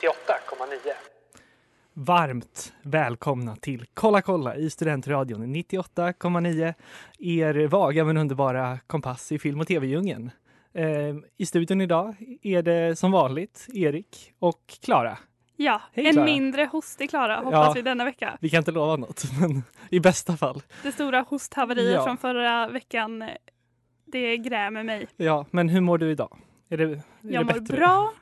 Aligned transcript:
98,9. 0.00 0.92
Varmt 1.94 2.72
välkomna 2.82 3.56
till 3.56 3.84
Kolla 3.94 4.22
kolla 4.22 4.56
i 4.56 4.70
Studentradion 4.70 5.54
98,9. 5.56 6.74
Er 7.18 7.66
vaga 7.68 8.04
men 8.04 8.16
underbara 8.16 8.78
kompass 8.86 9.32
i 9.32 9.38
film 9.38 9.60
och 9.60 9.66
tv-djungeln. 9.66 10.30
Eh, 10.74 10.86
I 11.36 11.46
studion 11.46 11.80
idag 11.80 12.14
är 12.42 12.62
det 12.62 12.96
som 12.98 13.12
vanligt 13.12 13.66
Erik 13.74 14.32
och 14.38 14.60
Klara. 14.84 15.18
Ja, 15.56 15.82
Hej, 15.92 16.06
en 16.06 16.12
Clara. 16.12 16.24
mindre 16.26 16.68
hostig 16.72 17.10
Klara 17.10 17.36
hoppas 17.36 17.52
Ja. 17.52 17.72
vi 17.74 17.82
denna 17.82 18.04
vecka. 18.04 18.38
Vi 18.40 18.50
kan 18.50 18.58
inte 18.58 18.70
lova 18.72 18.96
något, 18.96 19.24
men 19.40 19.62
i 19.90 20.00
bästa 20.00 20.36
fall. 20.36 20.62
Det 20.82 20.92
stora 20.92 21.20
hosthaveriet 21.28 21.94
Ja. 21.94 22.04
från 22.04 22.16
förra 22.18 22.68
veckan, 22.68 23.24
det 24.06 24.36
grämer 24.36 24.82
mig. 24.82 25.06
Ja, 25.16 25.46
men 25.50 25.68
hur 25.68 25.80
mår 25.80 25.98
du 25.98 26.10
idag? 26.10 26.38
Är 26.68 26.76
det, 26.76 26.84
är 26.84 27.00
Jag 27.20 27.46
det 27.46 27.54
mår 27.54 27.60
bättre? 27.60 27.76
bra, 27.76 28.12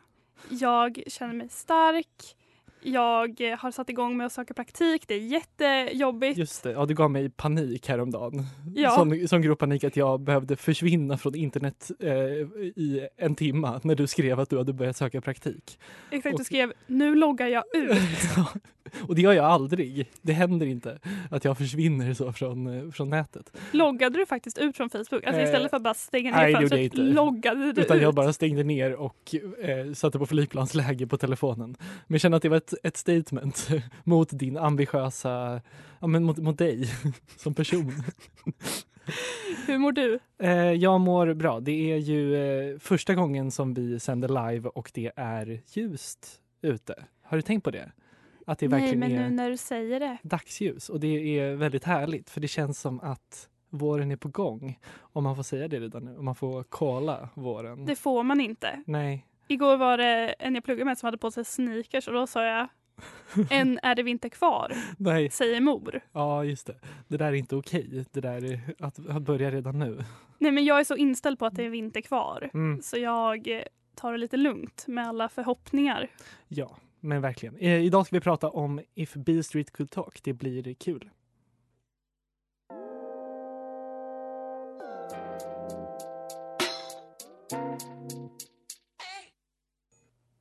jag 0.49 1.03
känner 1.07 1.35
mig 1.35 1.49
stark, 1.49 2.37
jag 2.83 3.57
har 3.59 3.71
satt 3.71 3.91
igång 3.91 4.17
med 4.17 4.27
att 4.27 4.33
söka 4.33 4.55
praktik, 4.55 5.09
det 5.09 5.14
är 5.14 5.19
jättejobbigt. 5.19 6.39
Just 6.39 6.62
det, 6.62 6.70
ja, 6.70 6.87
du 6.87 6.95
gav 6.95 7.11
mig 7.11 7.31
panik 7.31 7.89
häromdagen. 7.89 8.45
Ja. 8.75 8.91
Som, 8.91 9.29
som 9.29 9.42
grov 9.42 9.55
panik 9.55 9.84
att 9.84 9.97
jag 9.97 10.20
behövde 10.20 10.56
försvinna 10.56 11.19
från 11.19 11.34
internet 11.34 11.91
eh, 12.01 12.12
i 12.12 13.09
en 13.17 13.34
timma 13.34 13.81
när 13.84 13.95
du 13.95 14.06
skrev 14.06 14.41
att 14.41 14.51
du 14.51 14.59
hade 14.59 14.73
börjat 14.73 14.97
söka 14.97 15.20
praktik. 15.20 15.79
Exakt, 16.11 16.37
du 16.37 16.41
och- 16.41 16.47
skrev 16.47 16.73
nu 16.86 17.14
loggar 17.14 17.47
jag 17.47 17.64
ut. 17.75 17.98
Och 19.08 19.14
det 19.14 19.22
gör 19.22 19.33
jag 19.33 19.44
aldrig. 19.44 20.10
Det 20.22 20.33
händer 20.33 20.66
inte 20.66 20.98
att 21.30 21.44
jag 21.44 21.58
försvinner 21.58 22.14
så 22.14 22.33
från, 22.33 22.66
eh, 22.66 22.91
från 22.91 23.10
nätet. 23.10 23.52
Loggade 23.72 24.19
du 24.19 24.27
faktiskt 24.27 24.58
ut 24.58 24.77
från 24.77 24.91
Facebook? 24.91 25.24
Alltså 25.24 25.41
Eh, 25.41 25.44
istället 25.44 25.70
för 25.70 25.77
att 25.77 25.83
bara 25.83 25.94
stänga 25.94 26.30
nej, 26.30 26.41
ner 26.41 26.46
gjorde 26.46 26.62
jag 26.62 26.70
fönstret, 26.70 27.00
inte. 27.06 27.14
loggade 27.20 27.72
du 27.72 27.83
Utan 27.83 27.96
ut? 27.96 28.02
jag 28.02 28.14
bara 28.14 28.33
stängde 28.33 28.62
ner 28.64 28.94
och 28.94 29.34
eh, 29.62 29.92
satte 29.92 30.18
på 30.18 30.27
flygplansläge 30.27 31.06
på 31.06 31.16
telefonen. 31.16 31.77
Men 31.80 32.14
jag 32.14 32.20
känner 32.20 32.36
att 32.36 32.42
det 32.42 32.48
var 32.48 32.56
ett, 32.56 32.74
ett 32.83 32.96
statement 32.96 33.68
mot 34.05 34.28
din 34.38 34.56
ambitiösa, 34.56 35.61
ja 36.00 36.06
men 36.06 36.24
mot, 36.24 36.36
mot 36.38 36.58
dig 36.58 36.84
som 37.36 37.55
person. 37.55 37.92
Hur 39.66 39.78
mår 39.78 39.92
du? 39.92 40.18
Eh, 40.42 40.72
jag 40.72 41.00
mår 41.00 41.34
bra. 41.34 41.61
Det 41.61 41.92
är 41.92 41.96
ju 41.96 42.36
eh, 42.36 42.78
första 42.78 43.14
gången 43.14 43.50
som 43.50 43.74
vi 43.74 44.00
sänder 44.00 44.50
live 44.50 44.68
och 44.68 44.91
det 44.94 45.11
är 45.16 45.61
ljust 45.72 46.41
ute. 46.62 46.94
Har 47.22 47.36
du 47.36 47.42
tänkt 47.42 47.64
på 47.64 47.70
det? 47.70 47.92
Att 48.51 48.59
det 48.59 48.69
Nej, 48.69 48.81
verkligen 48.81 48.98
men 49.01 49.12
är 49.12 49.29
nu 49.31 49.34
när 49.37 49.51
du 49.51 49.56
säger 49.56 50.01
det. 50.01 50.19
dagsljus 50.23 50.89
och 50.89 51.01
det 51.01 51.39
är 51.39 51.55
väldigt 51.55 51.84
härligt 51.84 52.31
för 52.31 52.41
det 52.41 52.48
känns 52.48 52.81
som 52.81 53.01
att 53.01 53.48
våren 53.70 54.11
är 54.11 54.17
på 54.17 54.29
gång. 54.29 54.79
Om 54.98 55.25
man 55.25 55.37
får 55.37 55.42
säga 55.42 55.69
det 55.69 55.81
redan 55.81 56.05
nu, 56.05 56.17
om 56.17 56.25
man 56.25 56.34
får 56.34 56.62
kolla 56.69 57.29
våren. 57.34 57.84
Det 57.87 57.97
får 57.97 58.23
man 58.23 58.41
inte. 58.41 58.83
Nej, 58.87 59.27
Igår 59.48 59.77
var 59.77 59.98
det 59.98 60.29
en 60.39 60.55
jag 60.55 60.65
pluggade 60.65 60.84
med 60.84 60.98
som 60.98 61.07
hade 61.07 61.19
på 61.19 61.31
sig 61.31 61.45
sneakers 61.45 62.09
och 62.09 62.15
då 62.15 62.27
sa 62.27 62.45
jag 62.45 62.69
än 63.51 63.79
är 63.83 63.95
det 63.95 64.03
vinter 64.03 64.29
kvar, 64.29 64.73
nej, 64.98 65.31
säger 65.31 65.61
mor. 65.61 66.01
ja 66.12 66.45
just 66.45 66.67
det. 66.67 66.77
Det 67.09 67.17
där 67.17 67.27
är 67.27 67.33
inte 67.33 67.57
okej. 67.57 68.05
Det 68.12 68.20
där 68.20 68.53
är 68.53 68.61
att, 68.79 69.08
att 69.08 69.23
börja 69.23 69.51
redan 69.51 69.79
nu. 69.79 70.05
Nej 70.39 70.53
men 70.53 70.64
jag 70.64 70.80
är 70.80 70.85
så 70.85 70.97
inställd 70.97 71.39
på 71.39 71.47
att 71.47 71.55
det 71.57 71.64
är 71.64 71.70
vinter 71.70 72.01
kvar 72.01 72.51
Mm, 72.55 72.83
så 72.83 72.98
jag 72.98 73.63
tar 73.95 74.13
det 74.13 74.19
lite 74.19 74.36
lugnt 74.36 74.85
med 74.89 75.08
alla 75.08 75.29
förhoppningar. 75.29 76.08
ja, 76.48 76.77
men 77.00 77.20
verkligen. 77.20 77.56
Eh, 77.56 77.84
idag 77.84 78.06
ska 78.06 78.16
vi 78.16 78.20
prata 78.20 78.48
om 78.48 78.80
If 78.94 79.14
B 79.14 79.42
Street 79.42 79.70
Could 79.70 79.90
Talk. 79.90 80.22
Det 80.22 80.33
blir 80.33 80.74
kul. 80.74 81.11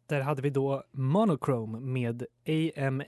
Där 0.09 0.21
hade 0.21 0.41
vi 0.41 0.49
då 0.49 0.83
Monochrome 0.91 1.79
med 1.79 2.25
AMA. 2.77 3.05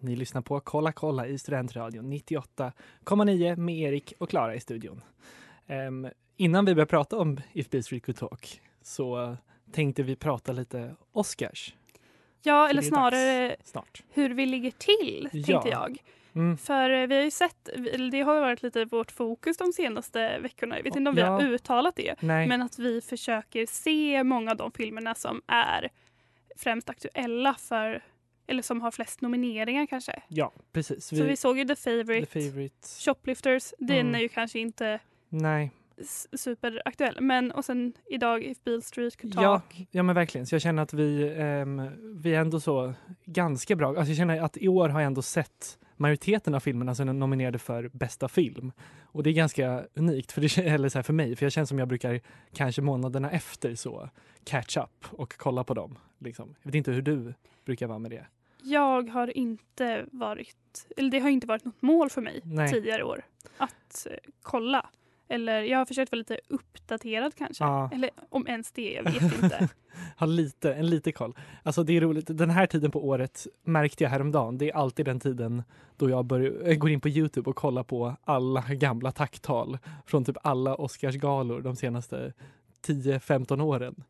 Ni 0.00 0.16
lyssnar 0.16 0.42
på 0.42 0.60
Kolla 0.60 0.92
kolla 0.92 1.26
i 1.26 1.38
Studentradion 1.38 2.12
98,9 2.12 3.56
med 3.56 3.78
Erik 3.78 4.12
och 4.18 4.30
Klara 4.30 4.54
i 4.54 4.60
studion. 4.60 5.00
Um, 5.66 6.08
innan 6.36 6.64
vi 6.64 6.74
börjar 6.74 6.86
prata 6.86 7.18
om 7.18 7.40
If 7.52 7.70
B 7.70 7.82
Street 7.82 8.02
Could 8.02 8.18
Talk 8.18 8.60
så 8.82 9.36
tänkte 9.72 10.02
vi 10.02 10.16
prata 10.16 10.52
lite 10.52 10.96
Oscars 11.12 11.74
Ja, 12.46 12.68
eller 12.68 12.82
snarare 12.82 13.56
snart. 13.64 14.02
hur 14.12 14.30
vi 14.30 14.46
ligger 14.46 14.70
till, 14.70 15.28
Ja. 15.32 15.46
tänkte 15.46 15.68
jag. 15.70 15.98
Mm. 16.34 16.56
För 16.58 16.90
eh, 16.90 17.06
vi 17.06 17.14
har 17.16 17.22
ju 17.22 17.30
sett, 17.30 17.68
det 18.10 18.20
har 18.20 18.34
ju 18.34 18.40
varit 18.40 18.62
lite 18.62 18.84
vårt 18.84 19.10
fokus 19.12 19.56
de 19.56 19.72
senaste 19.72 20.38
veckorna. 20.38 20.76
Jag 20.76 20.82
vet 20.84 20.96
inte 20.96 21.08
om 21.08 21.14
vi 21.14 21.20
Ja. 21.20 21.26
har 21.28 21.42
uttalat 21.42 21.96
det. 21.96 22.14
Nej, 22.20 22.48
Men 22.48 22.62
att 22.62 22.78
vi 22.78 23.00
försöker 23.00 23.66
se 23.66 24.24
många 24.24 24.50
av 24.50 24.56
de 24.56 24.72
filmerna 24.72 25.14
som 25.14 25.42
är 25.46 25.90
främst 26.56 26.90
aktuella 26.90 27.54
för, 27.54 28.02
eller 28.46 28.62
som 28.62 28.80
har 28.80 28.90
flest 28.90 29.20
nomineringar 29.20 29.86
kanske. 29.86 30.22
ja 30.28 30.52
precis. 30.72 31.06
Så 31.06 31.24
vi 31.24 31.36
såg 31.36 31.58
ju 31.58 31.64
The 31.64 31.76
Favourite, 31.76 32.26
The 32.26 32.40
Favorite. 32.50 32.86
Shoplifters, 33.04 33.74
den 33.78 34.00
Mm. 34.00 34.14
är 34.14 34.18
ju 34.18 34.28
kanske 34.28 34.58
inte 34.58 34.98
Nej, 35.28 35.70
superaktuell. 36.36 37.20
Men 37.20 37.50
och 37.50 37.64
sen 37.64 37.92
idag 38.10 38.42
If 38.44 38.64
Beale 38.64 38.82
Street 38.82 39.16
Could 39.16 39.34
Ja, 39.34 39.42
Talk. 39.42 39.88
ja 39.90 40.02
men 40.02 40.14
verkligen. 40.14 40.46
Så 40.46 40.54
jag 40.54 40.62
känner 40.62 40.82
att 40.82 40.92
vi, 40.92 41.34
ehm, 41.38 41.90
vi 42.22 42.34
är 42.34 42.40
ändå 42.40 42.60
så 42.60 42.94
ganska 43.24 43.76
bra. 43.76 43.88
Alltså 43.88 44.04
jag 44.06 44.16
känner 44.16 44.40
att 44.40 44.56
i 44.56 44.68
år 44.68 44.88
har 44.88 45.00
jag 45.00 45.06
ändå 45.06 45.22
sett 45.22 45.78
majoriteten 45.96 46.54
av 46.54 46.60
filmerna 46.60 46.94
som 46.94 47.08
är 47.08 47.12
nominerade 47.12 47.58
för 47.58 47.90
bästa 47.92 48.28
film. 48.28 48.72
Och 49.02 49.22
det 49.22 49.30
är 49.30 49.34
ganska 49.34 49.84
unikt 49.94 50.32
för, 50.32 50.40
det, 50.40 50.68
eller 50.68 50.88
så 50.88 51.02
för 51.02 51.12
mig, 51.12 51.36
för 51.36 51.44
jag 51.46 51.52
känner 51.52 51.66
som 51.66 51.78
jag 51.78 51.88
brukar 51.88 52.20
kanske 52.52 52.82
månaderna 52.82 53.30
efter 53.30 53.74
så 53.74 54.10
catch 54.44 54.76
up 54.76 55.06
och 55.10 55.36
kolla 55.36 55.64
på 55.64 55.74
dem. 55.74 55.98
Liksom. 56.18 56.54
Jag 56.62 56.68
vet 56.68 56.74
inte 56.74 56.92
hur 56.92 57.02
du 57.02 57.34
brukar 57.64 57.86
vara 57.86 57.98
med 57.98 58.10
det. 58.10 58.26
Jag 58.62 59.08
har 59.10 59.36
inte 59.36 60.04
varit, 60.12 60.86
eller 60.96 61.10
det 61.10 61.18
har 61.18 61.28
inte 61.28 61.46
varit 61.46 61.64
något 61.64 61.82
mål 61.82 62.10
för 62.10 62.20
mig 62.20 62.40
Nej. 62.44 62.68
tidigare 62.72 63.04
år 63.04 63.24
att 63.56 64.06
eh, 64.10 64.16
kolla. 64.42 64.86
Eller 65.28 65.62
jag 65.62 65.78
har 65.78 65.84
försökt 65.84 66.12
vara 66.12 66.18
lite 66.18 66.40
uppdaterad 66.48 67.34
kanske. 67.34 67.64
Ja. 67.64 67.90
Eller 67.92 68.10
om 68.28 68.46
ens 68.46 68.72
det, 68.72 68.92
jag 68.92 69.02
vet 69.02 69.22
inte. 69.22 69.68
har 70.16 70.26
lite, 70.26 70.74
en 70.74 70.86
lite 70.86 71.12
koll. 71.12 71.34
Alltså 71.62 71.82
det 71.82 71.96
är 71.96 72.00
roligt, 72.00 72.26
den 72.28 72.50
här 72.50 72.66
tiden 72.66 72.90
på 72.90 73.08
året 73.08 73.46
märkte 73.64 74.04
jag 74.04 74.10
häromdagen, 74.10 74.58
det 74.58 74.70
är 74.70 74.76
alltid 74.76 75.06
den 75.06 75.20
tiden 75.20 75.62
då 75.96 76.10
jag 76.10 76.24
börjar, 76.24 76.68
äh, 76.68 76.74
går 76.74 76.90
in 76.90 77.00
på 77.00 77.08
Youtube 77.08 77.50
och 77.50 77.56
kollar 77.56 77.82
på 77.82 78.16
alla 78.24 78.64
gamla 78.68 79.12
tacktal 79.12 79.78
från 80.06 80.24
typ 80.24 80.36
alla 80.42 80.74
Oscarsgalor 80.74 81.60
de 81.60 81.76
senaste 81.76 82.32
10-15 82.86 83.60
åren. 83.60 84.04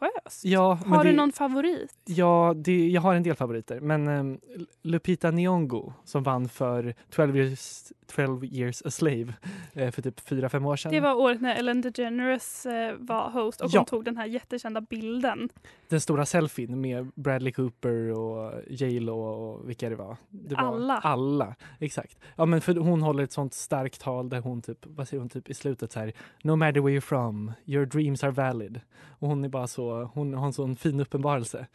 Ambitiöst. 0.00 0.44
Ja, 0.44 0.78
har 0.86 1.04
det, 1.04 1.10
du 1.10 1.16
någon 1.16 1.32
favorit? 1.32 1.92
Ja, 2.04 2.54
det, 2.56 2.88
jag 2.88 3.00
har 3.00 3.14
en 3.14 3.22
del 3.22 3.34
favoriter, 3.36 3.80
men 3.80 4.08
um, 4.08 4.40
Lupita 4.82 5.30
Nyong'o 5.30 5.92
som 6.04 6.22
vann 6.22 6.48
för 6.48 6.94
12 7.10 7.36
years, 7.36 7.92
12 8.06 8.44
years 8.44 8.82
a 8.84 8.90
slave 8.90 9.34
eh, 9.72 9.90
för 9.90 10.02
typ 10.02 10.20
4-5 10.20 10.66
år 10.66 10.76
sedan. 10.76 10.92
Det 10.92 11.00
var 11.00 11.14
året 11.14 11.40
när 11.40 11.54
Ellen 11.56 11.80
DeGeneres 11.80 12.66
eh, 12.66 12.94
var 12.98 13.30
host 13.30 13.60
och 13.60 13.70
Ja. 13.72 13.78
hon 13.80 13.86
tog 13.86 14.04
den 14.04 14.16
här 14.16 14.26
jättekända 14.26 14.80
bilden. 14.80 15.48
Den 15.88 16.00
stora 16.00 16.26
selfien 16.26 16.80
med 16.80 17.10
Bradley 17.14 17.52
Cooper 17.52 18.10
och 18.18 18.52
J 18.68 19.00
Lo 19.00 19.18
och 19.20 19.68
vilka 19.68 19.88
det 19.88 19.96
var. 19.96 20.16
Det 20.28 20.54
var 20.54 20.62
Alla. 20.62 20.98
Alla, 20.98 21.54
exakt. 21.80 22.18
Ja 22.36 22.46
men 22.46 22.60
för 22.60 22.74
hon 22.74 23.02
håller 23.02 23.24
ett 23.24 23.32
sånt 23.32 23.54
starkt 23.54 24.00
tal 24.00 24.28
där 24.28 24.40
hon 24.40 24.62
typ, 24.62 24.78
vad 24.86 25.08
säger 25.08 25.20
hon 25.20 25.28
typ 25.28 25.50
i 25.50 25.54
slutet 25.54 25.92
så 25.92 26.00
här, 26.00 26.12
No 26.42 26.56
matter 26.56 26.80
where 26.80 26.96
you're 26.96 27.00
from, 27.00 27.52
your 27.64 27.86
dreams 27.86 28.24
are 28.24 28.30
valid. 28.32 28.80
Och 29.18 29.28
hon 29.28 29.44
är 29.44 29.48
bara 29.48 29.66
så, 29.66 29.75
hon 29.82 30.34
har 30.34 30.46
en 30.46 30.52
sån 30.52 30.76
fin 30.76 31.00
uppenbarelse. 31.00 31.66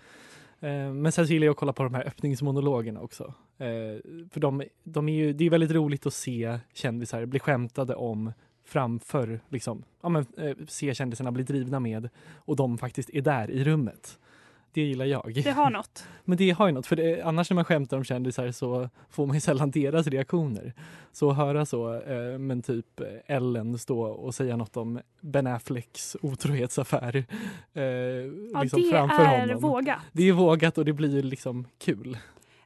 Eh, 0.59 0.94
Men 0.94 1.12
sen 1.12 1.27
så 1.27 1.33
gillar 1.33 1.45
jag 1.45 1.51
att 1.51 1.57
kolla 1.57 1.74
på 1.74 1.83
de 1.83 1.94
här 1.94 2.07
öppningsmonologerna 2.07 3.01
också. 3.01 3.24
Eh, 3.57 3.68
För 4.31 4.39
de, 4.39 4.63
de 4.83 5.09
är 5.09 5.13
ju, 5.13 5.33
det 5.33 5.45
är 5.45 5.50
väldigt 5.50 5.71
roligt 5.71 6.06
att 6.06 6.13
se 6.13 6.59
kändisar 6.74 7.25
bli 7.25 7.39
skämtade 7.39 7.95
om 7.95 8.33
framför, 8.65 9.39
liksom, 9.50 9.83
ja 10.01 10.09
men 10.09 10.25
eh, 10.38 10.56
se 10.68 10.94
kändisarna 10.94 11.31
bli 11.31 11.44
drivna 11.44 11.80
med 11.80 12.09
och 12.36 12.56
de 12.56 12.77
faktiskt 12.77 13.09
är 13.09 13.21
där 13.21 13.51
i 13.51 13.63
rummet. 13.63 14.19
Det 14.73 14.81
gillar 14.81 15.06
jag. 15.06 15.41
Det 15.44 15.51
har 15.51 15.69
något. 15.69 16.06
Men 16.25 16.38
det 16.38 16.50
har 16.51 16.68
ju 16.68 16.73
något, 16.73 16.85
för 16.88 16.95
det, 16.95 17.21
annars 17.21 17.50
när 17.50 17.56
man 17.56 17.65
skämtar 17.65 17.97
om 17.97 18.03
kändisar 18.03 18.51
så 18.51 18.89
får 19.09 19.25
man 19.25 19.35
ju 19.35 19.39
sällan 19.41 19.71
deras 19.71 20.07
reaktioner. 20.07 20.73
Så 21.12 21.29
att 21.29 21.38
höra 21.38 21.65
så, 21.65 21.94
eh, 22.01 22.38
men 22.38 22.62
typ 22.62 23.01
Ellen 23.25 23.77
stå 23.77 24.01
och 24.01 24.35
säga 24.35 24.57
något 24.57 24.77
om 24.77 25.00
Ben 25.21 25.47
Afflecks 25.47 26.18
otrohetsaffär 26.21 27.25
eh, 27.73 27.83
Ja, 27.83 28.62
liksom 28.62 28.81
det 28.81 28.89
framför 28.91 29.23
är 29.23 29.39
honom. 29.41 29.59
vågat. 29.62 30.00
Det 30.12 30.23
är 30.29 30.33
vågat 30.33 30.77
och 30.77 30.85
det 30.85 30.94
blir 30.94 31.15
ju 31.15 31.21
liksom 31.21 31.67
kul. 31.79 32.17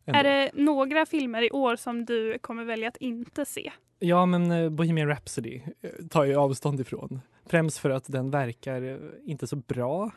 ändå. 0.05 0.19
Är 0.19 0.23
det 0.23 0.51
några 0.53 1.05
filmer 1.05 1.41
i 1.41 1.51
år 1.51 1.75
som 1.75 2.05
du 2.05 2.37
kommer 2.41 2.63
välja 2.65 2.87
att 2.87 2.97
inte 2.97 3.45
se? 3.45 3.71
Ja, 3.99 4.25
men 4.25 4.51
eh, 4.51 4.69
Bohemian 4.69 5.07
Rhapsody 5.07 5.61
eh, 5.81 5.89
tar 6.09 6.25
jag 6.25 6.43
avstånd 6.43 6.79
ifrån. 6.79 7.21
Främst 7.45 7.77
för 7.77 7.89
att 7.89 8.03
den 8.07 8.31
verkar 8.31 8.99
inte 9.25 9.47
så 9.47 9.55
bra 9.55 10.11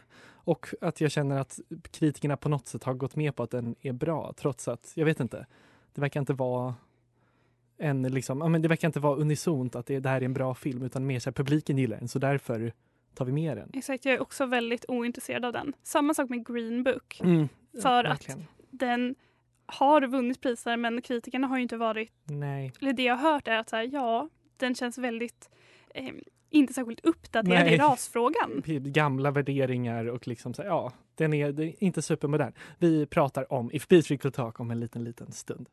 och 0.44 0.66
att 0.80 1.00
jag 1.00 1.10
känner 1.10 1.40
att 1.40 1.58
kritikerna 1.90 2.36
på 2.36 2.48
något 2.48 2.66
sätt 2.66 2.84
har 2.84 2.94
gått 2.94 3.16
med 3.16 3.36
på 3.36 3.42
att 3.42 3.50
den 3.50 3.74
är 3.80 3.92
bra 3.92 4.32
trots 4.36 4.68
att, 4.68 4.92
jag 4.94 5.04
vet 5.04 5.20
inte, 5.20 5.46
det 5.94 6.00
verkar 6.00 6.20
inte 6.20 6.32
vara 6.32 6.74
en 7.78 8.02
liksom, 8.02 8.40
ja, 8.40 8.48
men 8.48 8.62
det 8.62 8.68
verkar 8.68 8.88
inte 8.88 9.00
vara 9.00 9.16
unisont 9.16 9.76
att 9.76 9.86
det, 9.86 10.00
det 10.00 10.08
här 10.08 10.20
är 10.20 10.24
en 10.24 10.32
bra 10.32 10.54
film 10.54 10.82
utan 10.82 11.06
mer 11.06 11.20
så 11.20 11.30
här, 11.30 11.34
publiken 11.34 11.78
gillar 11.78 11.96
den 11.98 12.08
så 12.08 12.18
därför 12.18 12.72
tar 13.14 13.24
vi 13.24 13.32
med 13.32 13.56
den. 13.56 13.70
Exakt, 13.74 14.04
jag 14.04 14.14
är 14.14 14.22
också 14.22 14.46
väldigt 14.46 14.84
ointresserad 14.88 15.44
av 15.44 15.52
den. 15.52 15.72
Samma 15.82 16.14
sak 16.14 16.30
med 16.30 16.46
Green 16.46 16.82
Book. 16.84 17.20
Mm, 17.20 17.48
För 17.82 18.04
att- 18.04 18.10
verkligen. 18.12 18.44
Den 18.70 19.14
har 19.66 20.06
vunnit 20.06 20.40
priser 20.40 20.76
men 20.76 21.02
kritikerna 21.02 21.46
har 21.46 21.56
ju 21.56 21.62
inte 21.62 21.76
varit, 21.76 22.12
Nej. 22.24 22.72
eller 22.80 22.92
det 22.92 23.02
jag 23.02 23.16
har 23.16 23.32
hört 23.32 23.48
är 23.48 23.56
att 23.58 23.68
så 23.68 23.76
här, 23.76 23.90
ja, 23.92 24.28
den 24.56 24.74
känns 24.74 24.98
väldigt 24.98 25.50
eh, 25.94 26.14
inte 26.50 26.72
särskilt 26.72 27.00
uppdaterad 27.04 27.64
Nej. 27.64 27.74
i 27.74 27.76
rasfrågan. 27.76 28.62
gamla 28.66 29.30
värderingar 29.30 30.04
och 30.04 30.28
liksom 30.28 30.54
så 30.54 30.62
ja, 30.62 30.92
den 31.14 31.34
är, 31.34 31.52
det 31.52 31.64
är 31.64 31.84
inte 31.84 32.02
supermodern. 32.02 32.52
Vi 32.78 33.06
pratar 33.06 33.52
om 33.52 33.70
If 33.72 33.88
Beat 33.88 34.06
Could 34.06 34.34
Talk 34.34 34.60
om 34.60 34.70
en 34.70 34.80
liten, 34.80 35.04
liten 35.04 35.32
stund. 35.32 35.68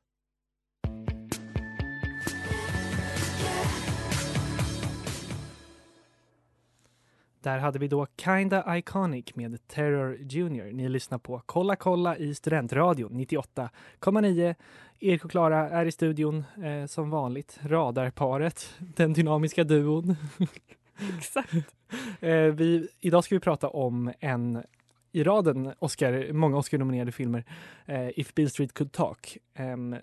Där 7.45 7.59
hade 7.59 7.79
vi 7.79 7.87
då 7.87 8.07
Kinda 8.17 8.77
Iconic 8.77 9.35
med 9.35 9.67
Terror 9.67 10.17
Junior. 10.19 10.71
Ni 10.71 10.89
lyssnar 10.89 11.17
på 11.17 11.41
Kolla 11.45 11.75
kolla 11.75 12.17
i 12.17 12.35
Studentradion 12.35 13.11
98,9. 13.11 14.55
Erik 14.99 15.25
och 15.25 15.31
Klara 15.31 15.69
är 15.69 15.85
i 15.85 15.91
studion 15.91 16.43
eh, 16.63 16.85
som 16.85 17.09
vanligt. 17.09 17.59
Radarparet, 17.61 18.73
den 18.79 19.13
dynamiska 19.13 19.63
duon. 19.63 20.15
Exakt. 21.17 21.53
Eh, 22.19 22.37
vi, 22.37 22.87
idag 22.99 23.23
ska 23.23 23.35
vi 23.35 23.39
prata 23.39 23.69
om 23.69 24.13
en 24.19 24.63
i 25.11 25.23
raden 25.23 25.73
Oscar, 25.79 26.33
många 26.33 26.57
Oscar-nominerade 26.57 27.11
filmer, 27.11 27.45
eh, 27.85 28.19
If 28.19 28.33
Bill 28.33 28.49
Street 28.49 28.73
Could 28.73 28.91
Talk, 28.91 29.37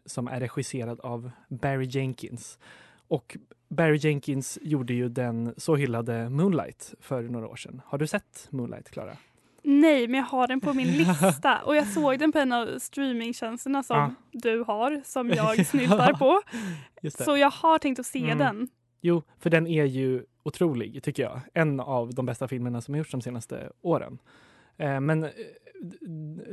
som 0.07 0.29
är 0.29 0.41
regisserad 0.41 1.01
av 1.01 1.31
Barry 1.49 1.87
Jenkins. 1.91 2.59
Och 3.09 3.37
Barry 3.73 3.97
Jenkins 3.97 4.59
gjorde 4.63 4.95
ju 4.95 5.09
den 5.09 5.55
så 5.57 5.77
hyllade 5.77 6.29
Moonlight 6.31 6.95
för 7.01 7.23
några 7.23 7.49
år 7.49 7.57
sedan. 7.57 7.81
Har 7.87 7.99
du 7.99 8.07
sett 8.07 8.47
Moonlight, 8.51 8.91
Klara? 8.91 9.17
Nej, 9.63 10.09
men 10.09 10.21
jag 10.21 10.27
har 10.27 10.49
den 10.49 10.61
på 10.61 10.73
min 10.73 10.87
lista 10.97 11.59
och 11.65 11.77
jag 11.77 11.87
såg 11.87 12.19
den 12.19 12.33
på 12.33 12.39
en 12.39 12.53
av 12.53 12.79
streamingtjänsterna 12.79 13.83
som 13.83 13.97
Ja. 13.97 14.13
du 14.33 14.65
har, 14.67 15.03
som 15.05 15.31
jag 15.31 15.67
snyltar 15.67 16.13
på. 16.13 16.41
Just 17.03 17.19
det. 17.19 17.25
Så 17.25 17.37
jag 17.37 17.51
har 17.51 17.79
tänkt 17.79 17.99
att 18.01 18.07
se 18.07 18.25
Mm. 18.25 18.39
den. 18.39 18.69
Jo, 19.01 19.23
för 19.39 19.51
den 19.51 19.67
är 19.67 19.85
ju 19.85 20.25
otrolig, 20.43 21.03
tycker 21.03 21.23
jag. 21.23 21.41
En 21.55 21.81
av 21.81 22.15
de 22.15 22.27
bästa 22.27 22.49
filmerna 22.49 22.81
som 22.81 22.95
har 22.95 22.99
gjorts 22.99 23.11
de 23.11 23.21
senaste 23.23 23.71
åren. 23.83 24.19
Eh, 24.77 25.01
men 25.01 25.25
eh, 25.25 25.31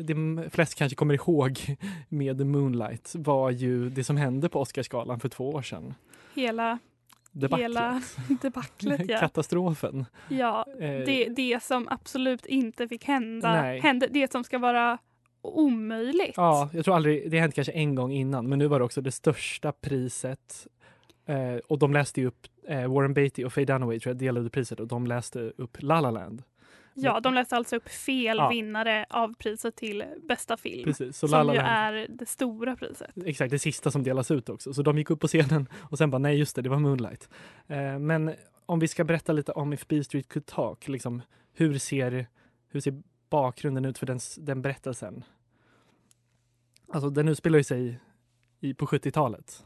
det 0.03 0.49
flest 0.49 0.75
kanske 0.75 0.95
kommer 0.95 1.13
ihåg 1.13 1.59
med 2.09 2.45
Moonlight 2.47 3.11
var 3.17 3.49
ju 3.51 3.89
det 3.89 4.03
som 4.03 4.17
hände 4.17 4.49
på 4.49 4.59
Oscarsgalan 4.61 5.19
för 5.19 5.29
två 5.29 5.49
år 5.49 5.61
sedan. 5.61 5.93
Hela 6.35 6.79
Debaclet. 7.31 7.63
Hela 7.63 8.01
debaclet, 8.41 9.09
ja. 9.09 9.19
Katastrofen. 9.19 10.05
ja 10.29 10.65
Eh, 10.79 11.05
det, 11.05 11.29
det 11.35 11.63
som 11.63 11.87
absolut 11.87 12.45
inte 12.45 12.87
fick 12.87 13.05
hända, 13.05 13.61
Nej. 13.61 13.79
hände, 13.79 14.07
det 14.11 14.31
som 14.31 14.43
ska 14.43 14.57
vara 14.57 14.97
omöjligt. 15.41 16.33
Ja, 16.37 16.69
jag 16.73 16.85
tror 16.85 16.95
aldrig, 16.95 17.31
det 17.31 17.37
har 17.37 17.41
hänt 17.41 17.55
kanske 17.55 17.71
en 17.71 17.95
gång 17.95 18.11
innan, 18.11 18.49
men 18.49 18.59
nu 18.59 18.67
var 18.67 18.79
det 18.79 18.85
också 18.85 19.01
det 19.01 19.11
största 19.11 19.71
priset. 19.71 20.67
Eh, 21.25 21.55
och 21.67 21.79
de 21.79 21.93
läste 21.93 22.21
ju 22.21 22.27
upp, 22.27 22.47
eh, 22.67 22.93
Warren 22.93 23.13
Beatty 23.13 23.43
och 23.45 23.53
Faye 23.53 23.65
Dunaway 23.65 23.99
tror 23.99 24.09
jag 24.11 24.17
delade 24.17 24.49
priset 24.49 24.79
och 24.79 24.87
de 24.87 25.07
läste 25.07 25.39
upp 25.57 25.77
La 25.79 26.01
La 26.01 26.11
Land. 26.11 26.43
Ja, 27.05 27.19
de 27.19 27.33
läste 27.33 27.55
alltså 27.57 27.75
upp 27.75 27.89
fel 27.89 28.37
Ja. 28.37 28.49
vinnare 28.49 29.05
av 29.09 29.33
priset 29.33 29.75
till 29.75 30.03
bästa 30.27 30.57
film. 30.57 30.83
Precis, 30.83 31.17
så 31.17 31.27
La 31.27 31.37
som 31.37 31.47
La 31.47 31.53
ju 31.53 31.59
är 31.59 32.07
det 32.09 32.25
stora 32.25 32.75
priset. 32.75 33.11
Exakt, 33.25 33.51
det 33.51 33.59
sista 33.59 33.91
som 33.91 34.03
delas 34.03 34.31
ut 34.31 34.49
också. 34.49 34.73
Så 34.73 34.81
de 34.81 34.97
gick 34.97 35.09
upp 35.09 35.19
på 35.19 35.27
scenen 35.27 35.67
och 35.75 35.97
sen 35.97 36.11
bara 36.11 36.17
nej 36.19 36.37
just 36.39 36.55
det, 36.55 36.61
det 36.61 36.69
var 36.69 36.79
Moonlight. 36.79 37.29
Eh, 37.67 37.99
men 37.99 38.33
om 38.65 38.79
vi 38.79 38.87
ska 38.87 39.03
berätta 39.03 39.33
lite 39.33 39.51
om 39.51 39.73
If 39.73 39.87
B 39.87 40.03
Street 40.03 40.27
Could 40.27 40.45
Talk, 40.45 40.87
liksom, 40.87 41.21
hur, 41.53 41.77
ser, 41.77 42.27
hur 42.69 42.79
ser 42.79 43.01
bakgrunden 43.29 43.85
ut 43.85 43.97
för 43.97 44.05
den, 44.05 44.19
den 44.37 44.61
berättelsen? 44.61 45.23
Alltså 46.93 47.09
den 47.09 47.27
utspelar 47.27 47.57
ju 47.57 47.63
sig 47.63 47.99
i, 48.59 48.73
på 48.73 48.85
70-talet. 48.85 49.65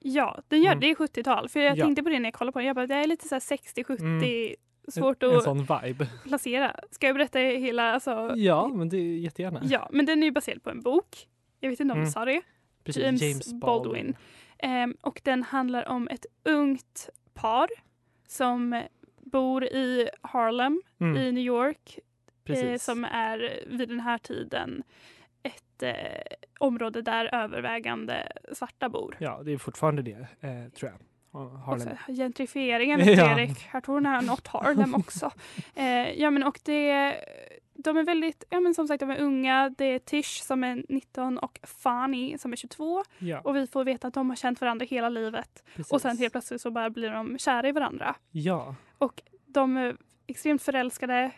Ja, 0.00 0.42
den 0.48 0.62
gör 0.62 0.72
Mm. 0.72 0.80
det 0.80 0.86
i 0.88 0.94
70-tal. 0.94 1.48
För 1.48 1.60
jag 1.60 1.76
Ja. 1.78 1.84
tänkte 1.84 2.02
på 2.02 2.08
det 2.08 2.18
när 2.18 2.26
jag 2.26 2.34
kollade 2.34 2.52
på 2.52 2.58
den. 2.58 2.66
Jag 2.66 2.76
bara, 2.76 2.86
det 2.86 2.94
är 2.94 3.06
lite 3.06 3.28
så 3.28 3.34
här 3.34 3.40
60-70, 3.40 4.00
Mm. 4.00 4.54
Svårt 4.88 5.22
en, 5.22 5.30
en 5.30 5.36
att 5.36 5.44
sån 5.44 5.58
vibe. 5.82 6.06
placera. 6.24 6.76
Ska 6.90 7.06
jag 7.06 7.16
berätta 7.16 7.38
hela? 7.38 7.92
Alltså, 7.92 8.32
Ja, 8.36 8.68
men 8.68 8.88
det 8.88 8.96
är 8.96 9.18
jättegärna. 9.18 9.60
ja, 9.64 9.88
men 9.92 10.06
den 10.06 10.22
är 10.22 10.30
baserad 10.30 10.62
på 10.62 10.70
en 10.70 10.80
bok. 10.82 11.28
Jag 11.60 11.70
vet 11.70 11.80
inte 11.80 11.92
om 11.92 11.98
Mm. 11.98 12.04
vi 12.06 12.12
sa 12.12 12.24
det. 12.24 12.42
Precis, 12.84 13.22
James 13.22 13.52
Baldwin. 13.52 14.16
Ehm, 14.58 14.96
och 15.00 15.20
den 15.24 15.42
handlar 15.42 15.88
om 15.88 16.08
ett 16.08 16.26
ungt 16.44 17.08
par 17.34 17.68
som 18.28 18.82
bor 19.20 19.64
i 19.64 20.08
Harlem 20.22 20.82
Mm, 21.00 21.16
i 21.16 21.32
New 21.32 21.44
York. 21.44 21.98
precis. 22.44 22.64
Eh, 22.64 22.76
som 22.78 23.04
är 23.04 23.64
vid 23.66 23.88
den 23.88 24.00
här 24.00 24.18
tiden 24.18 24.82
ett 25.42 25.82
eh, 25.82 25.92
område 26.60 27.02
där 27.02 27.34
övervägande 27.34 28.28
svarta 28.52 28.88
bor. 28.88 29.16
Ja, 29.20 29.42
det 29.44 29.52
är 29.52 29.58
fortfarande 29.58 30.02
det, 30.02 30.26
eh, 30.40 30.68
tror 30.74 30.90
jag. 30.90 31.00
Och 31.36 31.50
Harlem. 31.58 31.88
Också 31.92 32.12
gentrifieringen 32.12 33.00
Ja. 33.04 33.46
Jag 33.72 33.82
tror 33.84 33.94
hon 33.94 34.06
har 34.06 34.22
nått 34.22 34.46
Harlem 34.46 34.94
också. 34.94 35.30
eh, 35.74 36.10
ja 36.20 36.30
men 36.30 36.42
och 36.42 36.60
det 36.64 37.14
de 37.78 37.96
är 37.96 38.02
väldigt, 38.04 38.44
ja 38.50 38.60
men 38.60 38.74
som 38.74 38.88
sagt 38.88 39.00
de 39.00 39.10
är 39.10 39.18
unga. 39.20 39.74
Det 39.78 39.84
är 39.84 39.98
Tish 39.98 40.42
som 40.42 40.64
är 40.64 40.84
19 40.88 41.38
och 41.38 41.60
Fanny 41.62 42.38
som 42.38 42.52
är 42.52 42.56
22. 42.56 43.04
Ja, 43.18 43.40
Och 43.40 43.56
vi 43.56 43.66
får 43.66 43.84
veta 43.84 44.08
att 44.08 44.14
de 44.14 44.28
har 44.28 44.36
känt 44.36 44.60
varandra 44.60 44.86
hela 44.86 45.08
livet. 45.08 45.64
precis. 45.74 45.92
Och 45.92 46.00
sen 46.00 46.18
helt 46.18 46.32
plötsligt 46.32 46.60
så 46.60 46.70
bara 46.70 46.90
blir 46.90 47.10
de 47.10 47.38
kära 47.38 47.68
i 47.68 47.72
varandra. 47.72 48.14
Ja, 48.30 48.74
De 49.46 49.76
är 49.76 49.96
extremt 50.26 50.62
förälskade. 50.62 51.30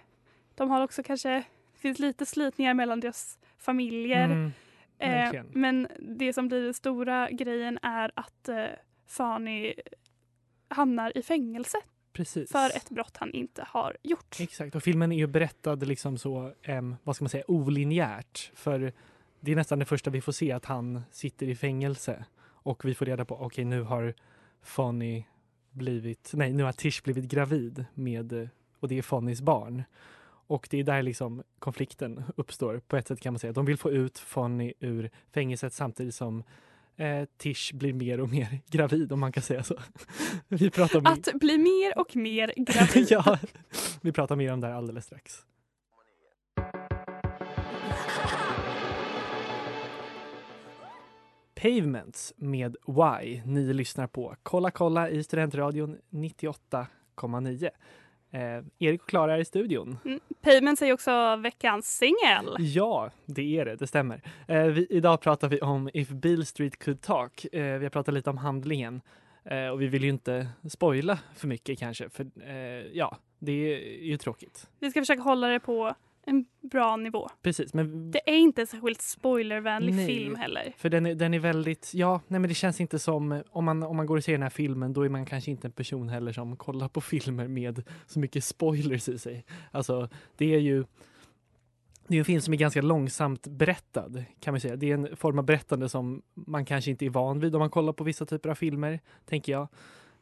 De 0.55 0.71
har 0.71 0.81
också 0.85 1.03
kanske, 1.03 1.29
det 1.73 1.79
finns 1.79 1.99
lite 1.99 2.27
slitningar 2.27 2.75
mellan 2.75 3.01
deras 3.01 3.39
familjer. 3.59 4.25
mm, 4.25 4.53
Eh, 5.01 5.43
men 5.53 5.89
det 5.99 6.33
som 6.33 6.49
blir 6.49 6.65
den 6.65 6.75
stora 6.75 7.31
grejen 7.31 7.79
är 7.83 8.11
att 8.15 8.49
eh, 8.49 8.65
Fanny 9.09 9.75
hamnar 10.69 11.19
i 11.19 11.23
fängelse 11.23 11.79
precis. 12.13 12.51
för 12.51 12.77
ett 12.77 12.91
brott 12.91 13.17
han 13.17 13.33
inte 13.33 13.65
har 13.69 13.97
gjort. 14.03 14.37
Exakt, 14.41 14.75
och 14.77 14.83
filmen 14.83 15.13
är 15.13 15.17
ju 15.17 15.27
berättad 15.27 15.77
liksom 15.77 16.19
så, 16.19 16.53
em, 16.63 16.97
vad 17.05 17.17
ska 17.17 17.25
man 17.25 17.31
säga, 17.31 17.45
olinjärt. 17.49 18.53
För 18.55 18.93
det 19.41 19.53
är 19.53 19.57
nästan 19.57 19.79
det 19.79 19.85
första 19.85 20.11
vi 20.11 20.21
får 20.21 20.33
se, 20.33 20.53
att 20.53 20.65
han 20.65 21.03
sitter 21.11 21.49
i 21.49 21.57
fängelse. 21.57 22.25
Och 22.41 22.85
vi 22.85 22.95
får 22.95 23.07
reda 23.07 23.25
på, 23.25 23.35
okej 23.35 23.65
nu 23.65 23.83
har 23.83 24.15
Fanny 24.63 25.25
blivit, 25.71 26.31
nej 26.35 26.53
nu 26.53 26.63
har 26.63 26.73
Tish 26.73 27.03
blivit 27.05 27.25
gravid 27.25 27.85
med, 27.95 28.33
eh, 28.33 28.49
och 28.81 28.89
det 28.89 28.99
är 28.99 29.03
Fannys 29.03 29.41
barn. 29.41 29.83
Och 30.51 30.69
det 30.71 30.81
är 30.81 30.85
där 30.85 31.03
liksom 31.03 31.43
konflikten 31.59 32.25
uppstår 32.37 32.81
på 32.87 32.97
ett 32.97 33.09
sätt 33.09 33.21
kan 33.21 33.33
man 33.33 33.39
säga. 33.39 33.53
De 33.53 33.65
vill 33.65 33.77
få 33.77 33.91
ut 33.91 34.19
Fanny 34.19 34.73
ur 34.81 35.11
fängelset 35.33 35.73
samtidigt 35.73 36.15
som 36.15 36.45
eh, 36.99 37.25
Tish 37.37 37.75
blir 37.75 37.93
mer 37.93 38.21
och 38.21 38.29
mer 38.29 38.61
gravid 38.71 39.13
om 39.13 39.21
man 39.21 39.33
kan 39.33 39.43
säga 39.43 39.63
så. 39.63 39.79
Vi 40.49 40.71
pratar 40.71 40.99
om 40.99 41.07
Att 41.07 41.29
bli 41.35 41.59
mer 41.59 41.99
och 41.99 42.17
mer 42.17 42.53
gravid. 42.57 43.07
ja, 43.11 43.39
vi 44.01 44.13
pratar 44.13 44.37
mer 44.37 44.53
om 44.53 44.61
det 44.61 44.67
här 44.67 44.75
alldeles 44.75 45.05
strax. 45.05 45.43
Pavements 51.55 52.33
med 52.37 52.77
Why. 52.87 53.43
Ni 53.45 53.73
lyssnar 53.73 54.07
på 54.07 54.37
Kolla 54.43 54.71
kolla 54.71 55.11
i 55.11 55.25
Studentradion 55.25 55.99
98,9. 56.11 57.71
Eh, 58.31 58.65
Erik 58.79 59.03
och 59.03 59.09
Klara 59.09 59.35
är 59.35 59.39
i 59.39 59.45
studion. 59.45 59.99
Pavement 60.41 60.79
säger 60.79 60.93
också 60.93 61.37
veckans 61.37 61.97
singel. 61.97 62.57
Ja, 62.59 63.11
det 63.27 63.59
är 63.59 63.65
det. 63.65 63.77
Det 63.77 63.87
stämmer. 63.87 64.23
Eh, 64.49 64.63
vi, 64.65 64.87
idag 64.91 65.21
pratar 65.21 65.49
vi 65.49 65.61
om 65.61 65.91
If 65.95 66.09
Beale 66.09 66.45
Street 66.45 66.79
Could 66.79 67.01
Talk. 67.01 67.47
Eh, 67.53 67.79
vi 67.79 67.85
har 67.85 67.91
pratat 67.91 68.15
lite 68.15 68.31
om 68.31 68.39
handlingen 68.39 69.01
eh, 69.45 69.67
och 69.67 69.83
vi 69.83 69.87
vill 69.87 70.03
ju 70.03 70.09
inte 70.09 70.49
spoila 70.71 71.19
för 71.37 71.49
mycket 71.49 71.79
kanske. 71.79 72.09
För 72.11 72.27
eh, 72.49 72.87
ja, 72.93 73.17
det 73.39 73.53
är 73.53 74.05
ju 74.05 74.17
tråkigt. 74.17 74.71
Vi 74.79 74.91
ska 74.91 75.01
försöka 75.01 75.23
hålla 75.23 75.49
det 75.49 75.61
på 75.61 75.95
en 76.29 76.45
bra 76.61 76.97
nivå. 76.97 77.29
Precis, 77.43 77.75
men 77.75 78.11
Det 78.11 78.31
är 78.31 78.37
inte 78.37 78.61
en 78.61 78.67
särskilt 78.67 79.03
spoilervänlig 79.03 79.95
Nej. 79.95 80.07
film 80.07 80.37
heller. 80.37 80.73
För 80.77 80.89
den 80.89 81.07
är, 81.07 81.15
den 81.15 81.35
är 81.35 81.39
väldigt, 81.39 81.91
ja, 81.95 82.21
nej 82.29 82.41
men 82.41 82.49
det 82.49 82.55
känns 82.55 82.81
inte 82.81 82.99
som, 82.99 83.43
om 83.51 83.65
man, 83.65 83.83
om 83.83 83.97
man 83.97 84.07
går 84.07 84.17
och 84.17 84.25
ser 84.25 84.33
den 84.33 84.43
här 84.43 84.51
filmen 84.51 84.93
då 84.93 85.03
är 85.03 85.09
man 85.09 85.27
kanske 85.27 85.51
inte 85.51 85.69
en 85.69 85.73
person 85.73 86.09
heller 86.09 86.33
som 86.33 86.57
kollar 86.57 86.89
på 86.89 87.01
filmer 87.01 87.49
med 87.49 87.83
så 88.07 88.21
mycket 88.21 88.45
spoilers 88.45 89.09
i 89.09 89.19
sig. 89.19 89.45
Alltså 89.71 90.09
det 90.37 90.55
är 90.55 90.61
ju 90.61 90.85
det 92.09 92.17
är 92.17 92.19
en 92.19 92.25
film 92.25 92.41
som 92.41 92.55
är 92.55 92.59
ganska 92.59 92.83
långsamt 92.83 93.47
berättad 93.47 94.25
kan 94.41 94.55
man 94.55 94.61
säga. 94.61 94.77
Det 94.77 94.91
är 94.91 94.95
en 94.95 95.17
form 95.17 95.39
av 95.39 95.45
berättande 95.45 95.89
som 95.89 96.23
man 96.35 96.65
kanske 96.65 96.91
inte 96.91 97.07
är 97.07 97.11
van 97.11 97.41
vid 97.41 97.55
om 97.55 97.59
man 97.59 97.71
kollar 97.71 97.93
på 97.93 98.05
vissa 98.05 98.27
typer 98.27 98.49
av 98.49 98.55
filmer, 98.55 99.01
tänker 99.27 99.53
jag. 99.53 99.63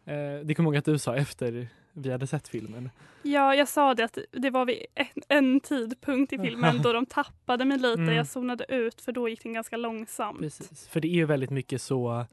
Eh, 0.04 0.40
det 0.44 0.54
kommer 0.54 0.68
jag 0.68 0.74
ihåg 0.74 0.76
att 0.76 0.84
du 0.84 0.98
sa 0.98 1.16
efter 1.16 1.68
vi 1.96 2.10
hade 2.10 2.26
sett 2.26 2.48
filmen. 2.48 2.90
Ja, 3.22 3.54
jag 3.54 3.68
sa 3.68 3.94
det 3.94 4.04
att 4.04 4.18
det 4.32 4.50
var 4.50 4.64
vid 4.64 4.86
en, 4.94 5.06
en 5.28 5.60
tidpunkt 5.60 6.32
i 6.32 6.38
filmen 6.38 6.78
då 6.82 6.92
de 6.92 7.06
tappade 7.06 7.64
mig 7.64 7.78
lite. 7.78 8.02
Mm. 8.02 8.14
Jag 8.14 8.26
zonade 8.26 8.64
ut 8.68 9.00
för 9.00 9.12
då 9.12 9.28
gick 9.28 9.42
den 9.42 9.52
ganska 9.52 9.76
långsamt. 9.76 10.38
Precis, 10.40 10.88
för 10.88 11.00
det 11.00 11.08
är 11.08 11.14
ju 11.14 11.24
väldigt 11.24 11.50
mycket 11.50 11.82
så 11.82 12.26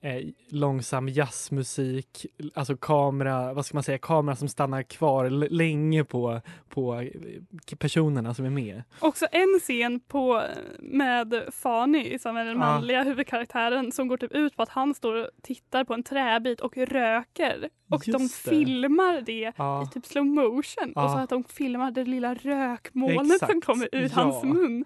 eh, 0.00 0.22
långsam 0.48 1.08
jazzmusik, 1.08 2.26
alltså 2.54 2.76
kamera, 2.76 3.54
vad 3.54 3.66
ska 3.66 3.76
man 3.76 3.82
säga, 3.82 3.98
kamera 3.98 4.36
som 4.36 4.48
stannar 4.48 4.82
kvar 4.82 5.30
länge 5.50 6.04
på, 6.04 6.40
på 6.68 6.94
eh, 6.94 7.76
personerna 7.78 8.34
som 8.34 8.44
är 8.44 8.50
med. 8.50 8.82
Också 8.98 9.26
en 9.32 9.58
scen 9.62 10.00
på, 10.00 10.42
med 10.78 11.42
Fanny 11.52 12.18
som 12.18 12.36
är 12.36 12.44
den 12.44 12.52
Ja. 12.54 12.58
manliga 12.58 13.02
huvudkaraktären 13.02 13.92
som 13.92 14.08
går 14.08 14.16
typ 14.16 14.32
ut 14.32 14.56
på 14.56 14.62
att 14.62 14.68
han 14.68 14.94
står 14.94 15.14
och 15.14 15.28
tittar 15.42 15.84
på 15.84 15.94
en 15.94 16.02
träbit 16.02 16.60
och 16.60 16.76
röker. 16.76 17.68
Och 17.90 18.02
de 18.06 18.22
Just 18.22 18.44
det. 18.44 18.50
filmar 18.50 19.20
det 19.20 19.52
Ja, 19.56 19.82
i 19.82 19.86
typ 19.94 20.06
slow 20.06 20.26
motion 20.26 20.92
och 20.96 21.02
Ja. 21.02 21.08
så 21.12 21.18
att 21.18 21.30
de 21.30 21.44
filmar 21.44 21.90
det 21.90 22.04
lilla 22.04 22.34
rökmolnet 22.34 23.18
som 23.26 23.32
Exakt. 23.34 23.64
kommer 23.64 23.88
ut 23.92 24.12
Ja. 24.16 24.22
hans 24.22 24.44
mun. 24.44 24.84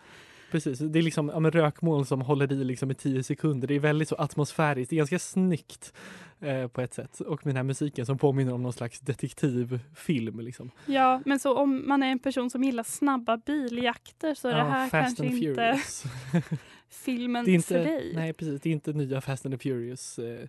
Precis. 0.50 0.78
Det 0.78 0.98
är 0.98 1.02
liksom 1.02 1.28
ja, 1.34 1.50
rökmoln 1.50 2.04
som 2.04 2.20
håller 2.20 2.52
i 2.52 2.64
liksom 2.64 2.90
i 2.90 2.94
tio 2.94 3.22
sekunder. 3.22 3.68
Det 3.68 3.74
är 3.74 3.78
väldigt 3.80 4.08
så 4.08 4.14
atmosfäriskt, 4.16 4.90
det 4.90 4.96
är 4.96 4.98
ganska 4.98 5.18
snyggt 5.18 5.92
eh, 6.40 6.66
på 6.68 6.80
ett 6.80 6.94
sätt. 6.94 7.20
Och 7.20 7.46
med 7.46 7.54
den 7.54 7.56
här 7.56 7.64
musiken 7.64 8.06
som 8.06 8.18
påminner 8.18 8.52
om 8.54 8.62
någon 8.62 8.72
slags 8.72 9.00
detektivfilm. 9.00 10.40
Liksom. 10.40 10.70
Ja, 10.86 11.22
men 11.26 11.38
så 11.38 11.56
om 11.56 11.88
man 11.88 12.02
är 12.02 12.06
en 12.12 12.18
person 12.18 12.50
som 12.50 12.64
gillar 12.64 12.82
snabba 12.82 13.36
biljakter 13.36 14.34
så 14.34 14.48
är 14.48 14.52
det 14.52 14.58
Ja, 14.58 14.64
här 14.64 14.88
Fast 14.88 15.16
kanske 15.16 15.22
and 15.22 15.34
inte 15.34 15.54
Furious. 15.54 16.04
filmen 16.90 17.44
det 17.44 17.50
är 17.54 17.60
för 17.60 17.78
inte, 17.78 17.90
dig. 17.90 18.12
nej, 18.14 18.32
precis, 18.32 18.60
det 18.60 18.68
är 18.68 18.72
inte 18.72 18.92
nya 18.92 19.20
Fast 19.20 19.46
and 19.46 19.54
the 19.54 19.58
Furious. 19.68 20.18
Eh, 20.18 20.48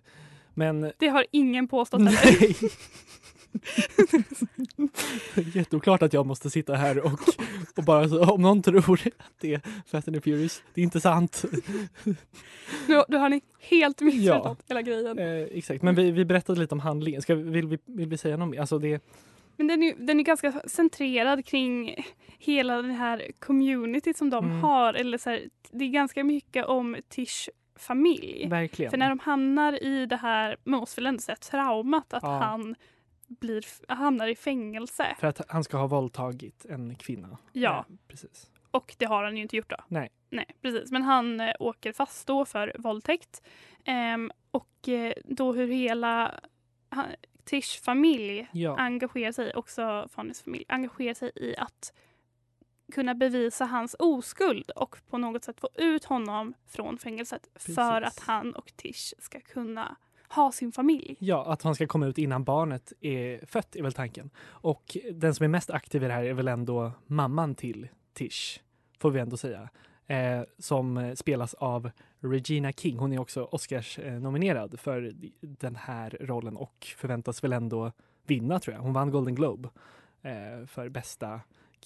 men 0.54 0.92
Det 0.98 1.08
har 1.08 1.26
ingen 1.30 1.68
påstått 1.68 2.00
heller. 2.10 2.56
Jätteoklart 5.54 6.02
att 6.02 6.12
jag 6.12 6.26
måste 6.26 6.50
sitta 6.50 6.74
här 6.74 6.98
och, 7.06 7.12
och 7.76 7.84
bara 7.84 8.08
så, 8.08 8.32
om 8.32 8.42
någon 8.42 8.62
tror 8.62 8.78
att 9.18 9.24
det 9.40 9.54
är 9.54 9.60
Fast 9.86 10.08
and 10.08 10.14
the 10.16 10.20
Furious, 10.20 10.62
det 10.74 10.80
är 10.80 10.82
inte 10.82 11.00
sant. 11.00 11.44
Nu, 12.86 13.02
då 13.08 13.18
har 13.18 13.28
ni 13.28 13.40
helt 13.60 14.00
missförstått 14.00 14.44
Ja. 14.44 14.56
hela 14.68 14.82
grejen. 14.82 15.18
Eh, 15.18 15.26
exakt, 15.58 15.82
men 15.82 15.94
vi, 15.94 16.10
vi 16.10 16.24
berättade 16.24 16.60
lite 16.60 16.74
om 16.74 16.80
handlingen. 16.80 17.22
Ska, 17.22 17.34
vi- 17.34 17.50
vill, 17.50 17.66
vi, 17.66 17.78
vill 17.86 18.08
vi 18.08 18.18
säga 18.18 18.36
något 18.36 18.48
mer? 18.48 18.60
Alltså 18.60 18.78
det, 18.78 19.02
Men 19.56 19.66
den 19.66 19.82
är, 19.82 19.94
den 19.98 20.20
är 20.20 20.24
ganska 20.24 20.52
centrerad 20.66 21.46
kring 21.46 21.96
hela 22.38 22.82
det 22.82 22.92
här 22.92 23.26
communityt 23.38 24.16
som 24.16 24.30
de 24.30 24.44
Mm. 24.44 24.60
har. 24.60 24.94
Eller 24.94 25.18
så 25.18 25.30
här, 25.30 25.40
det 25.70 25.84
är 25.84 25.88
ganska 25.88 26.24
mycket 26.24 26.66
om 26.66 26.96
Tish 27.08 27.48
familj. 27.76 28.46
verkligen. 28.48 28.90
För 28.90 28.98
när 28.98 29.08
de 29.08 29.18
hamnar 29.18 29.84
i 29.84 30.06
det 30.06 30.16
här, 30.16 30.56
man 30.64 30.80
måste 30.80 31.00
väl 31.00 31.06
ändå 31.06 31.20
säga 31.20 31.36
traumat 31.36 32.12
att 32.14 32.22
Ja. 32.22 32.38
han 32.38 32.74
blir, 33.40 33.64
hamnar 33.92 34.26
i 34.26 34.36
fängelse. 34.36 35.16
För 35.20 35.26
att 35.26 35.40
han 35.48 35.64
ska 35.64 35.76
ha 35.76 35.86
våldtagit 35.86 36.64
en 36.68 36.94
kvinna. 36.94 37.38
Ja. 37.52 37.84
Eh, 37.88 37.94
precis. 38.08 38.50
Och 38.70 38.94
det 38.98 39.04
har 39.04 39.24
han 39.24 39.36
ju 39.36 39.42
inte 39.42 39.56
gjort 39.56 39.70
då. 39.70 39.76
Nej. 39.88 40.10
Nej, 40.30 40.46
precis. 40.62 40.90
Men 40.90 41.02
han 41.02 41.40
eh, 41.40 41.54
åker 41.60 41.92
fast 41.92 42.26
då 42.26 42.44
för 42.44 42.76
våldtäkt. 42.78 43.42
Ehm, 43.84 44.32
och 44.50 44.88
eh, 44.88 45.12
då 45.24 45.52
hur 45.52 45.66
hela 45.68 46.40
han, 46.88 47.06
Tish 47.44 47.82
familj 47.82 48.48
Ja. 48.52 48.76
engagerar 48.78 49.32
sig, 49.32 49.54
också 49.54 50.08
Fannys 50.10 50.42
familj, 50.42 50.64
engagerar 50.68 51.14
sig 51.14 51.32
i 51.36 51.56
att 51.56 51.92
kunna 52.92 53.14
bevisa 53.14 53.64
hans 53.64 53.96
oskuld 53.98 54.70
och 54.70 54.96
på 55.10 55.18
något 55.18 55.44
sätt 55.44 55.60
få 55.60 55.68
ut 55.74 56.04
honom 56.04 56.54
från 56.68 56.98
fängelset 56.98 57.48
för 57.54 58.00
Precis. 58.00 58.18
att 58.18 58.26
han 58.26 58.54
och 58.54 58.72
Tish 58.76 59.12
ska 59.18 59.40
kunna 59.40 59.96
ha 60.34 60.52
sin 60.52 60.72
familj. 60.72 61.16
Ja, 61.18 61.44
att 61.52 61.62
han 61.62 61.74
ska 61.74 61.86
komma 61.86 62.06
ut 62.06 62.18
innan 62.18 62.44
barnet 62.44 62.92
är 63.00 63.46
fött 63.46 63.76
är 63.76 63.82
väl 63.82 63.92
tanken. 63.92 64.30
Och 64.46 64.96
den 65.12 65.34
som 65.34 65.44
är 65.44 65.48
mest 65.48 65.70
aktiv 65.70 66.04
i 66.04 66.06
det 66.06 66.12
här 66.12 66.24
är 66.24 66.32
väl 66.34 66.48
ändå 66.48 66.92
mamman 67.06 67.54
till 67.54 67.88
Tish, 68.14 68.60
får 68.98 69.10
vi 69.10 69.20
ändå 69.20 69.36
säga. 69.36 69.68
Eh, 70.06 70.42
som 70.58 71.12
spelas 71.16 71.54
av 71.54 71.90
Regina 72.20 72.72
King. 72.72 72.98
Hon 72.98 73.12
är 73.12 73.18
också 73.20 73.48
Oscars-nominerad 73.52 74.80
för 74.80 75.12
den 75.40 75.76
här 75.76 76.16
rollen 76.20 76.56
och 76.56 76.86
förväntas 76.96 77.44
väl 77.44 77.52
ändå 77.52 77.92
vinna 78.26 78.60
tror 78.60 78.74
jag. 78.76 78.82
Hon 78.82 78.92
vann 78.92 79.10
Golden 79.10 79.34
Globe 79.34 79.68
eh, 80.22 80.66
för 80.66 80.88
bästa 80.88 81.40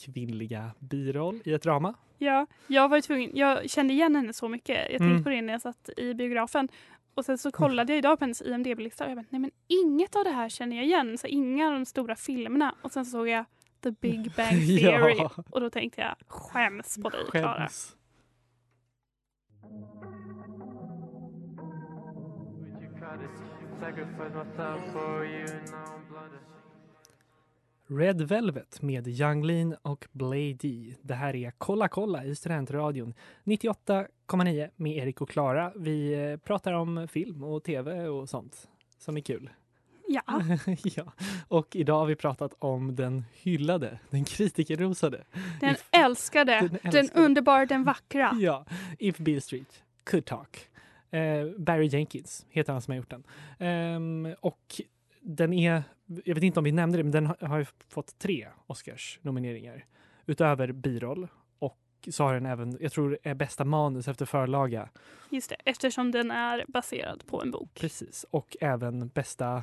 kvinnliga 0.04 0.70
biroll 0.78 1.40
i 1.44 1.52
ett 1.52 1.62
drama. 1.62 1.94
Ja, 2.18 2.46
jag 2.66 2.88
var 2.88 3.00
tvungen, 3.00 3.30
jag 3.34 3.70
kände 3.70 3.94
igen 3.94 4.16
henne 4.16 4.32
så 4.32 4.48
mycket. 4.48 4.76
Jag 4.76 4.86
tänkte 4.88 5.04
Mm. 5.04 5.24
på 5.24 5.30
det 5.30 5.42
när 5.42 5.52
jag 5.52 5.62
satt 5.62 5.90
i 5.96 6.14
biografen. 6.14 6.68
Och 7.16 7.24
sen 7.24 7.38
så 7.38 7.52
kollade 7.52 7.92
jag 7.92 7.98
idag 7.98 8.18
på 8.18 8.24
hennes 8.24 8.42
IMDB-lista 8.42 9.04
och 9.04 9.10
jag 9.10 9.16
bara, 9.18 9.26
nej 9.30 9.40
men 9.40 9.50
inget 9.66 10.16
av 10.16 10.24
det 10.24 10.30
här 10.30 10.48
känner 10.48 10.76
jag 10.76 10.84
igen. 10.84 11.18
Så 11.18 11.26
inga 11.26 11.66
av 11.66 11.72
de 11.72 11.84
stora 11.84 12.16
filmerna. 12.16 12.74
Och 12.82 12.92
sen 12.92 13.04
så 13.04 13.10
såg 13.10 13.28
jag 13.28 13.44
The 13.82 13.90
Big 13.90 14.32
Bang 14.36 14.66
Theory. 14.66 15.14
Ja. 15.18 15.30
Och 15.50 15.60
då 15.60 15.70
tänkte 15.70 16.00
jag, 16.00 16.16
skäms 16.28 16.98
på 17.02 17.08
dig 17.10 17.20
Klara. 17.30 17.58
Skäms. 17.58 17.96
Red 27.88 28.22
Velvet 28.22 28.82
med 28.82 29.08
Young 29.08 29.44
Lean 29.44 29.76
och 29.82 30.06
Blady. 30.12 30.94
Det 31.02 31.14
här 31.14 31.36
är 31.36 31.52
Kolla 31.58 31.88
kolla 31.88 32.24
i 32.24 32.34
Studentradion 32.34 33.14
98,9 33.44 34.70
med 34.76 34.96
Erik 34.96 35.20
och 35.20 35.30
Klara. 35.30 35.72
Vi 35.76 36.12
eh, 36.30 36.36
pratar 36.36 36.72
om 36.72 37.08
film 37.08 37.44
och 37.44 37.64
tv 37.64 38.06
och 38.08 38.28
sånt 38.28 38.68
som 38.98 39.16
är 39.16 39.20
kul. 39.20 39.50
Ja, 40.08 40.22
ja. 40.82 41.12
Och 41.48 41.76
idag 41.76 41.98
har 41.98 42.06
vi 42.06 42.14
pratat 42.16 42.54
om 42.58 42.94
den 42.96 43.24
hyllade, 43.42 43.98
den 44.10 44.24
kritikerrosade. 44.24 45.24
den 45.60 45.74
If- 45.74 45.84
älskade, 45.90 46.52
den 46.60 46.68
den, 46.82 46.96
älskade. 46.96 47.24
underbara, 47.24 47.66
den 47.66 47.84
vackra. 47.84 48.30
Ja, 48.40 48.64
If 48.98 49.18
Beale 49.18 49.40
Street 49.40 49.82
Could 50.04 50.24
Talk. 50.24 50.68
Eh, 51.10 51.46
Barry 51.58 51.86
Jenkins 51.86 52.46
heter 52.50 52.72
han 52.72 52.82
som 52.82 52.92
har 52.92 52.96
gjort 52.96 53.10
den. 53.10 53.24
Ehm, 53.58 54.34
och 54.40 54.80
den 55.20 55.52
är, 55.52 55.82
jag 56.06 56.34
vet 56.34 56.44
inte 56.44 56.60
om 56.60 56.64
vi 56.64 56.72
nämnde 56.72 56.98
det, 56.98 57.04
men 57.04 57.12
den 57.12 57.50
har, 57.50 57.58
ju 57.58 57.66
fått 57.88 58.18
tre 58.18 58.48
Oscars-nomineringar. 58.66 59.84
Utöver 60.26 60.72
biroll 60.72 61.28
och 61.58 61.78
så 62.10 62.24
har 62.24 62.34
den 62.34 62.46
även, 62.46 62.78
jag 62.80 62.92
tror, 62.92 63.18
är 63.22 63.34
bästa 63.34 63.64
manus 63.64 64.08
efter 64.08 64.26
förlaga. 64.26 64.88
Just 65.30 65.50
det, 65.50 65.56
eftersom 65.64 66.10
den 66.10 66.30
är 66.30 66.64
baserad 66.68 67.26
på 67.26 67.42
en 67.42 67.50
bok. 67.50 67.74
Precis. 67.74 68.26
Och 68.30 68.56
även 68.60 69.08
bästa 69.08 69.62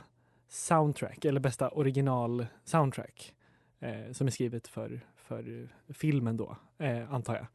soundtrack, 0.50 1.25
eller 1.25 1.39
bästa 1.39 1.69
original 1.69 2.45
soundtrack. 2.63 3.33
Eh, 3.79 4.12
som 4.12 4.27
är 4.27 4.31
skrivet 4.31 4.67
för, 4.67 5.01
för 5.15 5.69
filmen 5.89 6.38
då, 6.38 6.57
eh, 6.77 7.13
antar 7.13 7.35
jag. 7.35 7.47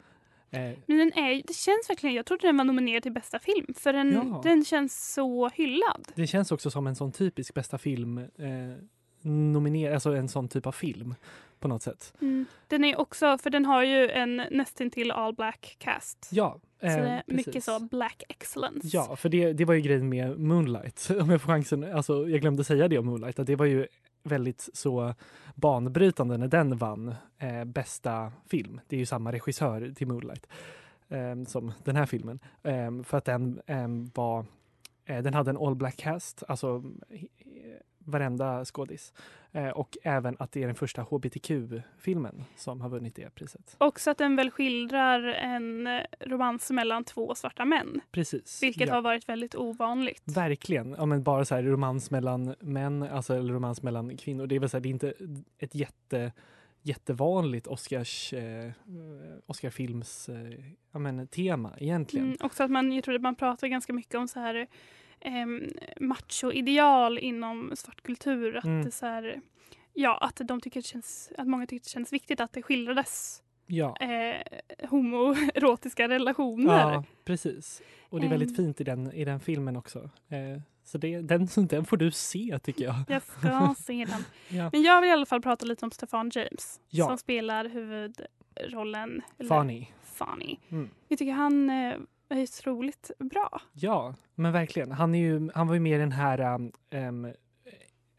Eh, 0.51 0.61
Men 0.87 0.99
den 0.99 1.13
är, 1.13 1.43
det 1.47 1.55
känns 1.55 1.91
verkligen, 1.91 2.17
jag 2.17 2.27
trodde 2.27 2.47
den 2.49 2.57
var 2.57 2.65
nominerad 2.65 3.03
till 3.03 3.13
bästa 3.13 3.39
film. 3.39 3.75
För 3.77 3.93
den, 3.93 4.13
Ja. 4.13 4.41
den 4.45 4.65
känns 4.65 5.15
så 5.15 5.49
hyllad. 5.49 6.09
Det 6.15 6.27
känns 6.27 6.53
också 6.53 6.71
som 6.71 6.87
en 6.87 6.97
sån 6.97 7.13
typisk 7.13 7.55
bästa 7.55 7.79
film 7.79 8.19
eh, 8.19 8.83
nominerad, 9.23 9.95
alltså 9.95 10.15
en 10.17 10.29
sån 10.29 10.49
typ 10.49 10.67
av 10.67 10.73
film 10.73 11.15
på 11.61 11.69
något 11.69 11.83
sätt. 11.83 12.15
Mm. 12.21 12.47
Den 12.69 12.85
är 12.85 13.01
också, 13.01 13.39
för 13.39 13.51
den 13.51 13.65
har 13.65 13.83
ju 13.85 14.09
en 14.11 14.37
nästintill 14.51 15.11
all 15.11 15.35
black 15.35 15.77
cast. 15.79 16.29
Ja, 16.33 16.61
så 16.81 16.87
eh, 16.87 16.97
det 16.97 17.01
är 17.09 17.23
mycket 17.27 17.65
så 17.65 17.81
black 17.81 18.23
excellence. 18.29 18.89
Ja, 18.93 19.17
för 19.17 19.29
det, 19.29 19.53
det 19.53 19.65
var 19.65 19.75
ju 19.75 19.81
grejen 19.81 20.09
med 20.09 20.39
Moonlight. 20.39 21.09
Om 21.21 21.31
jag 21.31 21.41
får 21.43 21.53
chansen, 21.53 21.85
alltså 21.95 22.29
jag 22.29 22.41
glömde 22.41 22.65
säga 22.65 22.89
det 22.89 22.99
om 22.99 23.07
Moonlight, 23.07 23.39
att 23.39 23.47
det 23.47 23.57
var 23.57 23.67
ju 23.67 23.87
väldigt 24.23 24.69
så 24.73 25.15
banbrytande 25.55 26.37
när 26.37 26.49
den 26.49 26.77
vann 26.77 27.15
eh, 27.39 27.65
bästa 27.65 28.33
film. 28.47 28.81
Det 28.89 28.97
är 28.97 29.01
ju 29.01 29.07
samma 29.07 29.33
regissör 29.33 29.93
till 29.97 30.07
Moonlight 30.07 30.47
eh, 31.09 31.45
som 31.47 31.73
den 31.85 31.97
här 31.97 32.07
filmen. 32.07 32.39
Eh, 32.63 33.03
för 33.03 33.19
att 33.19 33.25
den 33.25 33.61
eh, 33.67 33.89
var, 34.15 34.45
eh, 35.05 35.23
den 35.23 35.35
hade 35.35 35.51
en 35.51 35.59
all 35.59 35.75
black 35.75 35.97
cast, 35.97 36.43
alltså 36.49 36.85
varenda 38.09 38.65
skådis. 38.65 39.13
Eh, 39.53 39.69
och 39.69 39.97
även 40.03 40.37
att 40.39 40.53
det 40.53 40.63
är 40.63 40.67
den 40.67 40.75
första 40.75 41.03
hbtq-filmen 41.03 42.45
som 42.57 42.81
har 42.81 42.89
vunnit 42.89 43.15
det 43.15 43.35
priset. 43.35 43.77
Också 43.79 44.11
att 44.11 44.19
den 44.19 44.37
väl 44.37 44.51
skildrar 44.51 45.23
en 45.23 45.87
eh, 45.87 46.01
romans 46.21 46.71
mellan 46.71 47.05
två 47.05 47.35
svarta 47.35 47.65
män. 47.65 48.01
Precis. 48.11 48.63
Vilket 48.63 48.89
ja. 48.89 48.95
har 48.95 49.03
varit 49.03 49.29
väldigt 49.29 49.55
ovanligt. 49.55 50.23
Verkligen. 50.25 50.95
Ja, 50.99 51.07
men 51.07 51.23
bara 51.23 51.45
så 51.45 51.55
här 51.55 51.63
romans 51.63 52.11
mellan 52.11 52.55
män, 52.61 53.03
alltså, 53.03 53.35
eller 53.35 53.53
romans 53.53 53.83
mellan 53.83 54.17
kvinnor. 54.17 54.47
Det 54.47 54.57
är 54.57 54.61
väl 54.61 54.69
så 54.69 54.77
här, 54.77 54.83
det 54.83 54.89
är 54.89 54.91
inte 54.91 55.15
ett 55.59 55.75
jätte 55.75 56.33
jättevanligt 56.83 57.67
Oscars, 57.67 58.33
eh, 58.33 58.71
Oscarfilms 59.47 60.29
eh, 60.29 60.65
ja, 60.93 60.99
men, 60.99 61.27
tema 61.27 61.73
egentligen. 61.79 62.27
Mm, 62.27 62.39
också 62.41 62.65
att 62.65 62.71
man, 62.71 62.93
jag 62.93 63.05
tror 63.05 63.15
att 63.15 63.23
man 63.23 63.35
pratar 63.35 63.69
ganska 63.69 63.93
mycket 63.93 64.15
om 64.15 64.29
så 64.29 64.41
här 64.41 64.67
um, 65.25 65.69
macho-ideal 66.01 67.19
inom 67.19 67.71
svart 67.77 68.03
kultur. 68.03 68.57
Att, 68.57 68.65
Mm. 68.65 68.85
det 68.85 68.91
så 68.91 69.07
här, 69.07 69.41
ja, 69.95 70.19
att, 70.19 70.37
de 70.45 70.61
tycker 70.61 70.81
det 70.81 70.87
känns, 70.87 71.33
att 71.39 71.47
många 71.49 71.67
tycker 71.67 71.85
det 71.85 71.91
känns 71.91 72.13
viktigt 72.13 72.41
att 72.41 72.53
det 72.53 72.63
skildrades 72.63 73.43
Ja, 73.71 73.97
eh, 73.97 74.37
homoerotiska 74.89 76.09
relationer. 76.09 76.73
ja, 76.93 77.05
precis. 77.25 77.83
Och 78.09 78.21
det 78.21 78.27
är 78.27 78.31
väldigt 78.31 78.49
Ehm. 78.49 78.55
fint 78.57 78.81
i 78.81 78.85
den, 78.85 79.13
i 79.13 79.25
den 79.25 79.41
filmen 79.41 79.77
också. 79.77 79.99
Eh, 80.29 80.61
så 80.85 80.99
det, 80.99 81.21
den, 81.21 81.49
den 81.69 81.85
får 81.85 81.97
du 81.97 82.11
se 82.11 82.59
tycker 82.63 82.85
jag. 82.85 82.95
Jag 83.09 83.23
ska 83.23 83.75
se 83.79 84.05
den. 84.05 84.25
Ja. 84.59 84.71
Men 84.73 84.83
jag 84.83 85.01
vill 85.01 85.11
i 85.11 85.13
alla 85.13 85.27
fall 85.27 85.43
prata 85.43 85.67
lite 85.67 85.85
om 85.85 85.91
Stefan 85.91 86.31
James 86.35 86.81
Ja. 86.91 87.07
som 87.07 87.19
spelar 87.19 87.65
huvudrollen. 87.65 89.23
eller 89.39 89.49
Funny. 89.61 89.87
Funny. 90.03 90.57
Mm. 90.71 90.91
Jag 91.09 91.19
tycker 91.19 91.33
han 91.33 91.71
eh, 91.71 91.95
är 92.29 92.43
otroligt 92.43 93.11
bra. 93.19 93.61
Ja, 93.73 94.15
men 94.35 94.53
verkligen. 94.53 94.93
Han, 94.93 95.15
är 95.15 95.19
ju, 95.19 95.51
han 95.55 95.67
var 95.67 95.75
ju 95.75 95.81
med 95.81 95.97
i 95.97 95.99
den 96.01 96.13
här 96.13 96.55
um, 96.55 96.73
um, 96.91 97.33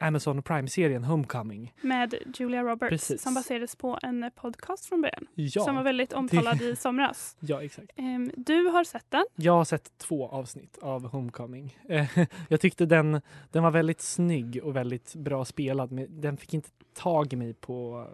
Amazon 0.01 0.43
Prime-serien 0.43 1.03
Homecoming. 1.03 1.73
Med 1.81 2.15
Julia 2.35 2.63
Roberts 2.63 2.89
Precis. 2.89 3.21
som 3.21 3.33
baserades 3.33 3.75
på 3.75 3.99
en 4.01 4.31
podcast 4.35 4.85
från 4.85 5.01
början. 5.01 5.27
Ja, 5.35 5.63
Som 5.63 5.75
var 5.75 5.83
väldigt 5.83 6.13
omtalad 6.13 6.61
i 6.61 6.75
somras. 6.79 7.35
ja 7.39 7.63
exakt. 7.63 7.91
Ehm, 7.95 8.31
du 8.37 8.65
har 8.67 8.83
sett 8.83 9.05
den. 9.09 9.25
Jag 9.35 9.53
har 9.53 9.65
sett 9.65 9.97
två 9.97 10.27
avsnitt 10.29 10.77
av 10.81 11.07
Homecoming. 11.07 11.77
Jag 12.49 12.61
tyckte 12.61 12.85
den, 12.85 13.21
den 13.51 13.63
var 13.63 13.71
väldigt 13.71 14.01
snygg 14.01 14.59
och 14.63 14.75
väldigt 14.75 15.15
bra 15.15 15.45
spelad. 15.45 15.91
Men 15.91 16.21
den 16.21 16.37
fick 16.37 16.53
inte 16.53 16.69
tag 16.93 17.33
i 17.33 17.35
mig 17.35 17.53
på, 17.53 18.07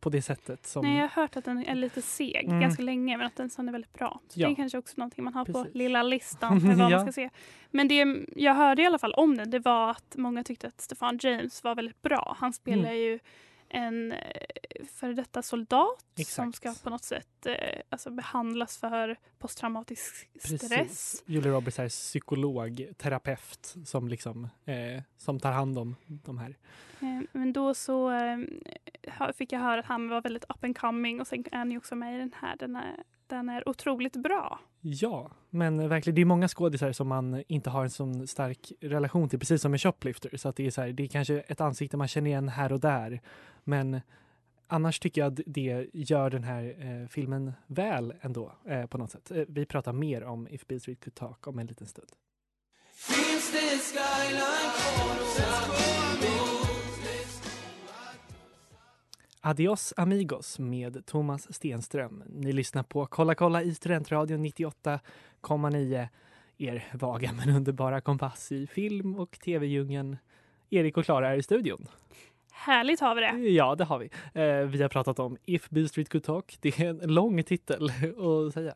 på 0.00 0.10
det 0.10 0.22
sättet. 0.22 0.66
Som, 0.66 0.82
Nej, 0.84 0.94
jag 0.96 1.02
har 1.02 1.22
hört 1.22 1.36
att 1.36 1.44
den 1.44 1.64
är 1.66 1.74
lite 1.74 2.02
seg 2.02 2.44
Mm. 2.46 2.60
ganska 2.60 2.82
länge 2.82 3.16
men 3.16 3.26
att 3.26 3.36
den 3.36 3.50
sen 3.50 3.68
är 3.68 3.72
väldigt 3.72 3.92
bra. 3.92 4.20
Så 4.28 4.40
Ja. 4.40 4.46
det 4.46 4.52
är 4.52 4.56
kanske 4.56 4.78
också 4.78 4.94
någonting 4.96 5.24
man 5.24 5.34
har 5.34 5.44
på 5.44 5.52
Precis. 5.52 5.74
lilla 5.74 6.02
listan 6.02 6.60
för 6.60 6.68
vad 6.68 6.90
Ja. 6.90 6.96
man 6.96 7.00
ska 7.06 7.12
se. 7.12 7.30
Men 7.70 7.88
det 7.88 8.16
jag 8.36 8.54
hörde 8.54 8.82
i 8.82 8.86
alla 8.86 8.98
fall 8.98 9.12
om 9.14 9.36
den 9.36 9.50
det 9.50 9.58
var 9.58 9.90
att 9.90 10.14
många 10.16 10.44
tyckte 10.44 10.66
att 10.66 10.80
Stefan 10.80 11.18
James 11.22 11.64
var 11.64 11.74
väldigt 11.74 12.02
bra. 12.02 12.36
Han 12.40 12.52
spelar 12.52 12.82
Mm. 12.90 12.96
ju 12.98 13.18
en 13.68 14.12
eh, 14.12 14.18
före 14.92 15.12
detta 15.12 15.42
soldat 15.42 16.00
som 16.14 16.20
Exakt. 16.20 16.56
ska 16.56 16.74
på 16.84 16.90
något 16.90 17.04
sätt 17.04 17.46
eh, 17.46 17.80
alltså 17.88 18.10
behandlas 18.10 18.78
för 18.78 19.16
posttraumatisk 19.38 20.28
stress. 20.40 20.68
Precis. 20.68 21.22
Julia 21.26 21.52
Roberts 21.52 21.78
är 21.78 21.88
psykolog, 21.88 22.88
terapeut 22.96 23.74
som, 23.84 24.08
liksom, 24.08 24.48
eh, 24.64 25.02
som 25.16 25.40
tar 25.40 25.52
hand 25.52 25.78
om 25.78 25.96
de 26.06 26.38
här. 26.38 26.56
Eh, 27.00 27.20
Men 27.32 27.52
då 27.52 27.74
så 27.74 28.10
eh, 28.10 28.38
fick 29.34 29.52
jag 29.52 29.60
höra 29.60 29.80
att 29.80 29.86
han 29.86 30.08
var 30.08 30.20
väldigt 30.20 30.44
up 30.48 30.64
and 30.64 30.78
coming 30.78 31.20
och 31.20 31.26
sen 31.26 31.44
är 31.52 31.66
ju 31.66 31.76
också 31.76 31.94
med 31.96 32.14
i 32.14 32.18
den 32.18 32.32
här. 32.36 32.56
Den 32.56 32.76
är, 32.76 33.02
den 33.26 33.48
är 33.48 33.68
otroligt 33.68 34.16
bra. 34.16 34.60
Ja, 34.90 35.30
men 35.50 35.88
verkligen, 35.88 36.14
det 36.14 36.20
är 36.20 36.24
många 36.24 36.48
skådisar 36.48 36.92
som 36.92 37.08
man 37.08 37.42
inte 37.48 37.70
har 37.70 37.84
en 37.84 37.90
sån 37.90 38.26
stark 38.26 38.72
relation 38.80 39.28
till, 39.28 39.38
precis 39.38 39.62
som 39.62 39.70
med 39.70 39.80
Shoplifter. 39.80 40.36
Så 40.36 40.48
att 40.48 40.56
det 40.56 40.66
är 40.66 40.70
så 40.70 40.80
här, 40.80 40.92
det 40.92 41.02
är 41.02 41.08
kanske 41.08 41.40
ett 41.40 41.60
ansikte 41.60 41.96
man 41.96 42.08
känner 42.08 42.30
igen 42.30 42.48
här 42.48 42.72
och 42.72 42.80
där. 42.80 43.20
Men 43.64 44.00
annars 44.66 44.98
tycker 45.00 45.20
jag 45.20 45.32
att 45.32 45.40
det 45.46 45.86
gör 45.92 46.30
den 46.30 46.44
här 46.44 46.74
eh, 46.78 47.08
filmen 47.08 47.52
väl 47.66 48.14
ändå 48.20 48.52
eh, 48.68 48.86
på 48.86 48.98
något 48.98 49.10
sätt. 49.10 49.30
Eh, 49.30 49.44
vi 49.48 49.66
pratar 49.66 49.92
mer 49.92 50.24
om 50.24 50.48
If 50.48 50.66
Beale 50.66 50.80
Street 50.80 51.00
Could 51.00 51.14
Talk 51.14 51.46
om 51.46 51.58
en 51.58 51.66
liten 51.66 51.86
stund. 51.86 52.08
Adios 59.48 59.94
amigos 59.96 60.58
med 60.58 61.06
Thomas 61.06 61.54
Stenström. 61.54 62.22
Ni 62.26 62.52
lyssnar 62.52 62.82
på 62.82 63.06
Kolla 63.06 63.34
kolla 63.34 63.62
i 63.62 63.74
Studentradion 63.74 64.46
98,9. 64.46 66.08
Er 66.58 66.84
vaga 66.92 67.32
men 67.32 67.56
underbara 67.56 68.00
kompass 68.00 68.52
i 68.52 68.66
film 68.66 69.16
och 69.16 69.30
tv-djungeln. 69.30 70.16
Erik 70.70 70.96
och 70.96 71.04
Klara 71.04 71.32
är 71.32 71.36
i 71.36 71.42
studion. 71.42 71.86
Härligt 72.52 73.00
har 73.00 73.14
vi 73.14 73.20
det. 73.20 73.50
Ja, 73.50 73.74
det 73.74 73.84
har 73.84 73.98
vi. 73.98 74.10
Eh, 74.40 74.66
vi 74.66 74.82
har 74.82 74.88
pratat 74.88 75.18
om 75.18 75.36
If 75.44 75.70
Beale 75.70 75.88
Street 75.88 76.08
Could 76.08 76.24
Talk. 76.24 76.58
Det 76.60 76.80
är 76.80 76.88
en 76.88 77.14
lång 77.14 77.42
titel 77.42 77.84
att 78.46 78.54
säga. 78.54 78.74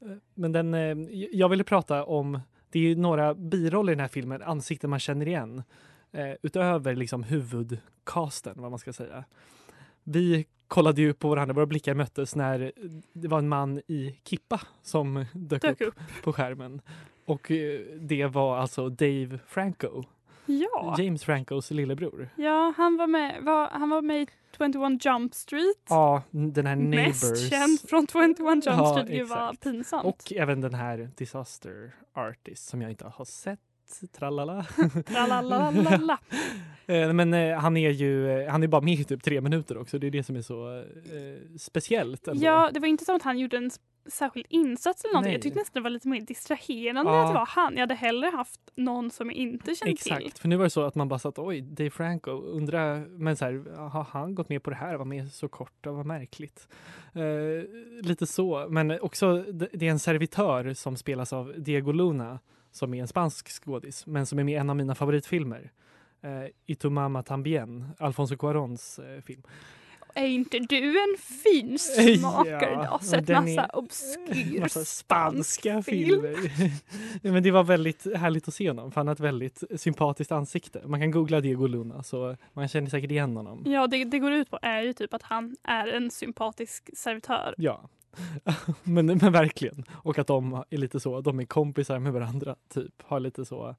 Eh, 0.00 0.08
Men 0.34 0.52
den, 0.52 0.74
eh, 0.74 0.96
jag 1.32 1.48
ville 1.48 1.64
prata 1.64 2.04
om, 2.04 2.40
det 2.70 2.78
är 2.78 2.82
ju 2.82 2.96
några 2.96 3.34
biroller 3.34 3.92
i 3.92 3.94
den 3.94 4.00
här 4.00 4.08
filmen, 4.08 4.42
ansikten 4.42 4.90
man 4.90 5.00
känner 5.00 5.28
igen. 5.28 5.62
Eh, 6.12 6.32
utöver 6.42 6.94
liksom 6.94 7.22
huvudcasten, 7.22 8.54
vad 8.56 8.70
man 8.70 8.78
ska 8.78 8.92
säga. 8.92 9.24
Vi 10.08 10.46
kollade 10.68 11.00
ju 11.02 11.14
på 11.14 11.28
varandra, 11.28 11.54
våra 11.54 11.66
blickar 11.66 11.94
möttes 11.94 12.34
när 12.36 12.72
det 13.12 13.28
var 13.28 13.38
en 13.38 13.48
man 13.48 13.78
i 13.78 14.20
kippa 14.24 14.60
som 14.82 15.24
dök, 15.32 15.62
Dök 15.62 15.80
upp, 15.80 15.88
upp. 15.88 16.22
på 16.24 16.32
skärmen. 16.32 16.80
Och 17.24 17.50
eh, 17.50 17.80
det 18.00 18.26
var 18.26 18.58
alltså 18.58 18.88
Dave 18.88 19.38
Franco, 19.46 20.04
Ja. 20.46 20.96
James 20.98 21.24
Francos 21.24 21.70
lillebror. 21.70 22.28
ja, 22.36 22.74
han 22.76 22.96
var 22.96 23.06
med, 23.06 23.42
var, 23.44 23.68
han 23.70 23.90
var 23.90 24.02
med 24.02 24.22
i 24.22 24.26
21 24.58 25.04
Jump 25.04 25.34
Street. 25.34 25.86
Ja, 25.88 26.22
den 26.30 26.66
här 26.66 26.76
Neighbors. 26.76 27.22
Mest 27.22 27.50
känd 27.50 27.80
från 27.88 28.06
21 28.06 28.38
Jump 28.38 28.64
Ja, 28.66 28.90
Street. 28.92 29.08
Gud 29.08 29.28
vad 29.28 29.60
pinsamt. 29.60 30.04
Och 30.04 30.32
även 30.32 30.60
den 30.60 30.74
här 30.74 31.10
Disaster 31.16 31.94
Artist 32.14 32.68
som 32.68 32.82
jag 32.82 32.90
inte 32.90 33.04
har 33.06 33.24
sett. 33.24 33.60
Tralala. 34.12 34.66
Tralalala. 35.06 36.18
Eh, 36.88 37.12
Men 37.12 37.34
eh, 37.34 37.58
han 37.58 37.76
är 37.76 37.90
ju 37.90 38.30
eh, 38.40 38.50
han 38.50 38.62
är 38.62 38.66
bara 38.66 38.80
med 38.80 38.94
i 38.94 39.04
typ 39.04 39.22
tre 39.22 39.40
minuter 39.40 39.78
också. 39.78 39.98
Det 39.98 40.06
är 40.06 40.10
det 40.10 40.22
som 40.22 40.36
är 40.36 40.42
så 40.42 40.78
eh, 40.78 41.56
speciellt. 41.58 42.28
Ändå. 42.28 42.44
Ja, 42.44 42.70
det 42.74 42.80
var 42.80 42.88
inte 42.88 43.04
som 43.04 43.16
att 43.16 43.22
han 43.22 43.38
gjorde 43.38 43.56
en 43.56 43.70
särskild 44.08 44.46
insats 44.48 45.04
eller 45.04 45.12
någonting. 45.12 45.28
Nej. 45.30 45.34
Jag 45.34 45.42
tyckte 45.42 45.58
nästan 45.58 45.82
det 45.82 45.84
var 45.84 45.90
lite 45.90 46.08
mer 46.08 46.20
distraherande 46.20 47.12
Ja. 47.12 47.22
att 47.22 47.28
det 47.28 47.34
var 47.34 47.46
han. 47.46 47.72
Jag 47.74 47.80
hade 47.80 47.94
hellre 47.94 48.26
haft 48.28 48.60
någon 48.76 49.10
som 49.10 49.26
jag 49.26 49.36
inte 49.36 49.74
kände 49.74 49.92
Exakt, 49.92 50.22
till. 50.22 50.32
för 50.32 50.48
nu 50.48 50.56
var 50.56 50.64
det 50.64 50.70
så 50.70 50.82
att 50.82 50.94
man 50.94 51.08
bara 51.08 51.18
satt 51.18 51.38
oj, 51.38 51.60
Dave 51.60 51.90
Franco, 51.90 52.30
undrar, 52.30 53.06
men 53.08 53.36
så 53.36 53.44
här, 53.44 53.76
har 53.88 54.04
han 54.10 54.34
gått 54.34 54.48
med 54.48 54.62
på 54.62 54.70
det 54.70 54.76
här, 54.76 54.94
var 54.94 55.04
med 55.04 55.32
så 55.32 55.48
kort, 55.48 55.86
vad 55.86 56.06
märkligt. 56.06 56.68
Eh, 57.14 58.02
lite 58.06 58.26
så, 58.26 58.66
men 58.68 59.00
också 59.00 59.42
det 59.42 59.68
det 59.72 59.86
är 59.86 59.90
en 59.90 59.98
servitör 59.98 60.74
som 60.74 60.96
spelas 60.96 61.32
av 61.32 61.54
Diego 61.56 61.92
Luna 61.92 62.38
som 62.76 62.94
är 62.94 63.00
en 63.00 63.08
spansk 63.08 63.48
skådis, 63.64 64.06
men 64.06 64.26
som 64.26 64.38
är 64.38 64.44
med 64.44 64.52
i 64.54 64.56
en 64.56 64.70
av 64.70 64.76
mina 64.76 64.94
favoritfilmer. 64.94 65.70
Eh, 66.22 66.30
Itumama 66.66 67.22
Tambien, 67.22 67.84
Alfonso 67.98 68.36
Cuarons 68.36 68.98
eh, 68.98 69.20
film. 69.22 69.42
Är 70.14 70.26
inte 70.26 70.58
du 70.58 70.90
en 71.02 71.16
fin 71.18 71.78
smakare? 71.78 72.60
Ja, 72.70 72.80
du 72.82 72.86
har 72.88 72.98
sett 72.98 73.26
den 73.26 73.44
massa 73.44 73.62
är- 73.62 73.76
obskyr 73.76 74.60
Massa 74.60 74.84
spansk 74.84 75.50
spanska 75.60 75.82
film. 75.82 76.22
filmer. 76.22 76.70
ja, 77.22 77.32
men 77.32 77.42
det 77.42 77.50
var 77.50 77.64
väldigt 77.64 78.16
härligt 78.16 78.48
att 78.48 78.54
se 78.54 78.68
honom, 78.70 78.90
för 78.92 79.00
han 79.00 79.06
har 79.06 79.14
ett 79.14 79.20
väldigt 79.20 79.62
sympatiskt 79.76 80.32
ansikte. 80.32 80.82
Man 80.86 81.00
kan 81.00 81.10
googla 81.10 81.40
Diego 81.40 81.66
Luna 81.66 82.02
så 82.02 82.36
man 82.52 82.68
känner 82.68 82.90
säkert 82.90 83.10
igen 83.10 83.36
honom. 83.36 83.62
Ja, 83.66 83.86
det 83.86 84.04
det 84.04 84.18
går 84.18 84.32
ut 84.32 84.50
på 84.50 84.58
är 84.62 84.80
ju 84.82 84.92
typ 84.92 85.14
att 85.14 85.22
han 85.22 85.56
är 85.62 85.86
en 85.88 86.10
sympatisk 86.10 86.90
servitör. 86.96 87.54
Ja, 87.58 87.88
men, 88.82 89.06
men 89.06 89.32
verkligen. 89.32 89.84
Och 89.92 90.18
att 90.18 90.26
de 90.26 90.64
är 90.70 90.76
lite 90.76 91.00
så, 91.00 91.20
de 91.20 91.40
är 91.40 91.44
kompisar 91.44 91.98
med 91.98 92.12
varandra, 92.12 92.56
typ. 92.68 93.02
Har 93.02 93.20
lite 93.20 93.44
så, 93.44 93.74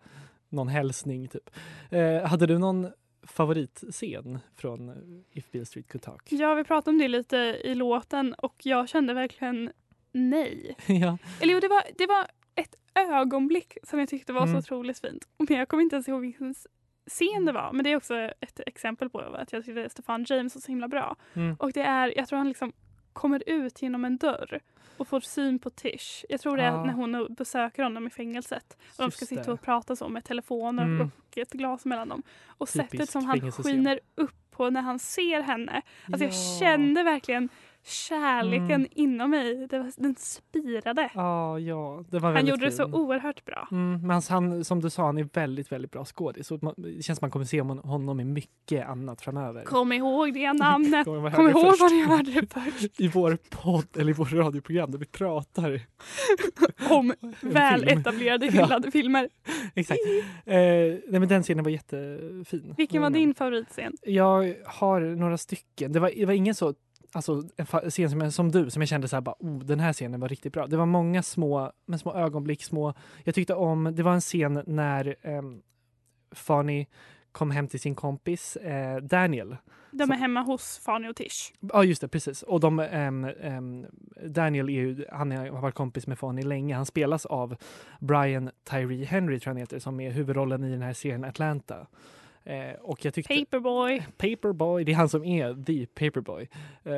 någon 0.49 0.67
hälsning, 0.67 1.27
typ. 1.27 1.49
Eh, 1.89 2.21
hade 2.25 2.45
du 2.45 2.57
någon 2.57 2.87
favoritscen 3.23 4.39
från 4.55 4.91
If 5.31 5.51
Beale 5.51 5.65
Street 5.65 5.87
Could 5.87 6.01
Talk? 6.01 6.21
Ja, 6.31 6.53
vi 6.53 6.63
pratade 6.63 6.89
om 6.95 6.97
det 6.99 7.07
lite 7.07 7.37
i 7.63 7.75
låten 7.75 8.33
och 8.33 8.55
jag 8.63 8.89
kände 8.89 9.13
verkligen 9.13 9.71
nej. 10.11 10.75
ja. 10.87 11.17
Eller 11.41 11.53
jo, 11.53 11.59
det 11.59 11.67
var, 11.67 11.83
det 11.97 12.05
var 12.07 12.27
ett 12.55 12.75
ögonblick 13.09 13.77
som 13.83 13.99
jag 13.99 14.09
tyckte 14.09 14.33
var 14.33 14.41
Mm. 14.41 14.53
så 14.53 14.57
otroligt 14.59 14.99
fint. 14.99 15.27
Men 15.49 15.57
jag 15.57 15.67
kommer 15.67 15.83
inte 15.83 15.95
ens 15.95 16.07
ihåg 16.07 16.21
vilken 16.21 16.55
scen 17.09 17.45
det 17.45 17.51
var. 17.51 17.73
Men 17.73 17.83
det 17.83 17.91
är 17.91 17.95
också 17.95 18.15
ett 18.15 18.59
exempel 18.65 19.09
på 19.09 19.19
att 19.19 19.53
jag 19.53 19.65
tyckte 19.65 19.89
Stefan 19.89 20.25
James 20.29 20.55
var 20.55 20.61
så 20.61 20.67
himla 20.67 20.87
bra. 20.87 21.15
Mm. 21.33 21.55
Och 21.59 21.71
det 21.71 21.81
är, 21.81 22.17
jag 22.17 22.27
tror 22.27 22.37
han 22.37 22.47
liksom 22.47 22.73
kommer 23.17 23.43
ut 23.49 23.81
genom 23.81 24.05
en 24.05 24.17
dörr 24.17 24.59
och 24.97 25.07
får 25.07 25.19
syn 25.19 25.59
på 25.59 25.69
Tish. 25.69 26.25
Jag 26.29 26.41
tror 26.41 26.57
det 26.57 26.63
är 26.63 26.71
Ah. 26.71 26.83
när 26.85 26.93
hon 26.93 27.27
besöker 27.37 27.83
honom 27.83 28.07
i 28.07 28.09
fängelset. 28.09 28.77
Och 28.97 29.03
de 29.03 29.11
ska 29.11 29.25
sitta 29.25 29.43
det. 29.43 29.51
och 29.51 29.61
prata 29.61 29.95
så 29.95 30.09
med 30.09 30.23
telefoner 30.23 30.83
Mm. 30.83 31.01
och 31.29 31.37
ett 31.37 31.51
glas 31.53 31.85
mellan 31.85 32.09
dem. 32.09 32.23
Och 32.47 32.67
Typisk 32.69 32.91
sättet 32.91 33.09
som 33.09 33.25
han 33.25 33.51
skiner 33.51 33.99
upp 34.15 34.35
på 34.51 34.69
när 34.69 34.81
han 34.81 34.99
ser 34.99 35.41
henne. 35.41 35.81
Alltså 36.05 36.23
jag 36.25 36.33
Ja. 36.33 36.59
kände 36.59 37.03
verkligen 37.03 37.49
kärleken 37.87 38.71
Mm. 38.71 38.87
inom 38.91 39.29
mig, 39.31 39.67
det 39.69 39.77
var, 39.79 39.91
den 39.97 40.15
spirade. 40.15 41.09
Ja, 41.13 41.59
ja. 41.59 42.03
Det 42.09 42.19
var 42.19 42.33
Han 42.33 42.45
gjorde 42.45 42.65
det 42.65 42.71
så 42.71 42.85
fin. 42.85 42.93
oerhört 42.93 43.45
bra. 43.45 43.67
Mm, 43.71 44.07
men 44.07 44.21
han, 44.29 44.65
som 44.65 44.81
du 44.81 44.89
sa, 44.89 45.05
han 45.05 45.17
är 45.17 45.27
väldigt, 45.33 45.71
väldigt 45.71 45.91
bra 45.91 46.05
skådis. 46.05 46.51
Det 46.77 47.03
känns 47.03 47.19
som 47.19 47.25
man 47.25 47.31
kommer 47.31 47.45
se 47.45 47.61
hon- 47.61 47.77
honom 47.79 48.19
i 48.19 48.23
mycket 48.23 48.87
annat 48.87 49.21
framöver. 49.21 49.63
Kom 49.63 49.91
ihåg 49.93 50.33
det 50.33 50.53
namnet. 50.53 51.05
Kom 51.05 51.23
det 51.23 51.29
ihåg 51.51 51.75
vad 51.79 51.91
ni 51.91 52.03
hörde 52.05 52.31
det 52.31 52.47
först. 52.53 52.99
I 53.01 53.07
vår 53.07 53.37
podd, 53.49 53.97
eller 53.97 54.09
i 54.09 54.13
vårt 54.13 54.33
radioprogram 54.33 54.91
där 54.91 54.97
vi 54.99 55.05
pratar. 55.05 55.81
Om 56.89 57.13
väl 57.41 57.85
film. 57.85 57.99
etablerade 57.99 58.45
Ja. 58.45 58.51
hyllade 58.51 58.91
filmer. 58.91 59.29
Exakt. 59.75 59.99
Eh, 60.45 60.55
nej, 60.55 61.01
men 61.19 61.27
den 61.27 61.43
scenen 61.43 61.63
var 61.63 61.71
jättefin. 61.71 62.73
Vilken 62.77 63.01
var 63.01 63.07
Mm. 63.07 63.19
din 63.19 63.35
favoritscen? 63.35 63.93
Jag 64.03 64.55
har 64.65 64.99
några 65.01 65.37
stycken. 65.37 65.91
Det 65.93 65.99
var, 65.99 66.11
det 66.15 66.25
var 66.25 66.33
ingen 66.33 66.55
så 66.55 66.73
Alltså 67.17 67.43
en 67.57 67.65
scen 67.89 68.09
som, 68.09 68.21
jag- 68.21 68.33
som 68.33 68.51
du, 68.51 68.69
som 68.69 68.81
jag 68.81 68.89
kände 68.89 69.07
så 69.07 69.15
här 69.15 69.21
bara, 69.21 69.35
oh, 69.39 69.59
den 69.59 69.79
här 69.79 69.93
scenen 69.93 70.19
var 70.19 70.29
riktigt 70.29 70.53
bra. 70.53 70.67
Det 70.67 70.77
var 70.77 70.85
många 70.85 71.23
små, 71.23 71.71
men 71.85 71.99
små 71.99 72.13
ögonblick, 72.13 72.63
små... 72.63 72.93
Jag 73.23 73.35
tyckte 73.35 73.53
om, 73.53 73.93
det 73.95 74.03
var 74.03 74.13
en 74.13 74.21
scen 74.21 74.63
när 74.67 75.15
um, 75.23 75.61
Fanny 76.31 76.85
kom 77.31 77.51
hem 77.51 77.67
till 77.67 77.79
sin 77.79 77.95
kompis 77.95 78.55
eh, 78.55 78.97
Daniel. 78.97 79.57
De 79.91 80.11
är 80.11 80.15
hemma 80.15 80.41
hos 80.41 80.79
Fanny 80.85 81.07
och 81.09 81.15
Tish. 81.15 81.53
Ja 81.59 81.83
just 81.83 82.01
det, 82.01 82.07
precis. 82.07 82.43
Och 82.43 82.59
de, 82.59 82.79
ehm, 82.79 83.23
ehm, 83.41 83.85
Daniel 84.25 84.69
är 84.69 84.73
ju, 84.73 85.05
han 85.11 85.31
är, 85.31 85.49
har 85.49 85.61
varit 85.61 85.75
kompis 85.75 86.07
med 86.07 86.19
Fanny 86.19 86.41
länge. 86.41 86.75
Han 86.75 86.85
spelas 86.85 87.25
av 87.25 87.55
Brian 87.99 88.51
Tyree 88.69 89.05
Henry 89.05 89.39
tror 89.39 89.49
jag 89.49 89.53
han 89.55 89.57
heter, 89.61 89.79
som 89.79 89.99
är 89.99 90.11
huvudrollen 90.11 90.63
i 90.63 90.71
den 90.71 90.81
här 90.81 90.93
serien 90.93 91.23
Atlanta. 91.23 91.87
Eh, 92.47 92.73
och 92.81 93.05
jag 93.05 93.13
tyckte... 93.13 93.35
Paperboy. 93.45 94.05
Paperboy, 94.17 94.83
det 94.83 94.91
är 94.91 94.95
han 94.95 95.09
som 95.09 95.23
är 95.23 95.63
the 95.65 95.85
Paperboy. 95.85 96.49
Eh, 96.83 96.93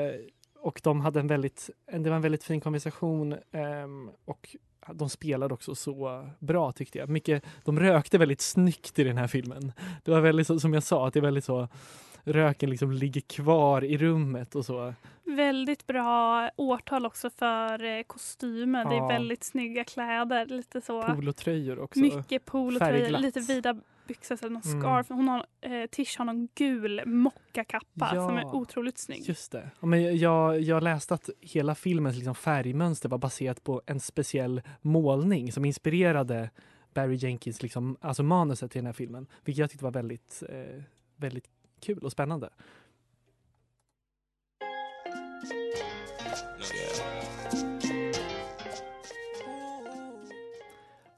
och 0.61 0.81
de 0.83 1.01
hade 1.01 1.19
en 1.19 1.27
väldigt, 1.27 1.69
det 1.91 2.09
var 2.09 2.15
en 2.15 2.21
väldigt 2.21 2.43
fin 2.43 2.61
konversation 2.61 3.35
ehm, 3.51 4.09
och 4.25 4.55
de 4.93 5.09
spelade 5.09 5.53
också 5.53 5.75
så 5.75 6.29
bra 6.39 6.71
tyckte 6.71 6.97
jag. 6.99 7.09
Mycket, 7.09 7.43
de 7.65 7.79
rökte 7.79 8.17
väldigt 8.17 8.41
snyggt 8.41 8.99
i 8.99 9.03
den 9.03 9.17
här 9.17 9.27
filmen. 9.27 9.71
Det 10.03 10.11
var 10.11 10.21
väldigt 10.21 10.61
som 10.61 10.73
jag 10.73 10.83
sa, 10.83 11.07
att 11.07 11.13
det 11.13 11.19
är 11.19 11.21
väldigt 11.21 11.45
så 11.45 11.67
röken 12.23 12.69
liksom 12.69 12.91
ligger 12.91 13.21
kvar 13.21 13.83
i 13.83 13.97
rummet 13.97 14.55
och 14.55 14.65
så. 14.65 14.93
Väldigt 15.23 15.87
bra 15.87 16.49
årtal 16.55 17.05
också 17.05 17.29
för 17.29 17.83
eh, 17.83 18.03
kostymen. 18.03 18.89
Det 18.89 18.95
Ja. 18.95 19.03
är 19.05 19.07
väldigt 19.13 19.43
snygga 19.43 19.83
kläder. 19.83 20.45
Lite 20.45 20.81
så. 20.81 21.03
Polotröjor 21.03 21.79
också. 21.79 21.99
Mycket 21.99 22.45
polotröjor, 22.45 22.97
Färgglatt. 22.99 23.21
lite 23.21 23.39
vida 23.39 23.75
byxor, 24.09 24.35
så 24.35 24.49
någon 24.49 24.61
Mm. 24.65 24.81
scarf. 24.81 25.09
Hon 25.09 25.27
har, 25.27 25.45
eh, 25.61 25.85
Tish 25.91 26.17
har 26.17 26.25
någon 26.25 26.47
gul 26.55 27.01
mockakappa 27.05 28.11
Ja. 28.15 28.27
som 28.27 28.37
är 28.37 28.55
otroligt 28.55 28.97
snygg. 28.97 29.23
Just 29.29 29.51
det. 29.51 29.69
Ja, 29.79 29.87
Men 29.87 30.17
jag, 30.17 30.61
jag 30.61 30.83
läste 30.83 31.13
att 31.13 31.29
hela 31.41 31.75
filmens 31.75 32.15
liksom 32.15 32.35
färgmönster 32.35 33.09
var 33.09 33.17
baserat 33.17 33.63
på 33.63 33.81
en 33.85 33.99
speciell 33.99 34.61
målning 34.81 35.51
som 35.51 35.65
inspirerade 35.65 36.49
Barry 36.93 37.15
Jenkins 37.15 37.61
liksom, 37.63 37.97
alltså 38.01 38.23
manuset 38.23 38.71
till 38.71 38.79
den 38.79 38.85
här 38.85 38.93
filmen. 38.93 39.27
Vilket 39.45 39.59
jag 39.59 39.69
tyckte 39.69 39.83
var 39.83 39.91
väldigt, 39.91 40.43
eh, 40.49 40.83
väldigt 41.15 41.47
kul 41.81 41.99
och 42.03 42.11
spännande. 42.11 42.49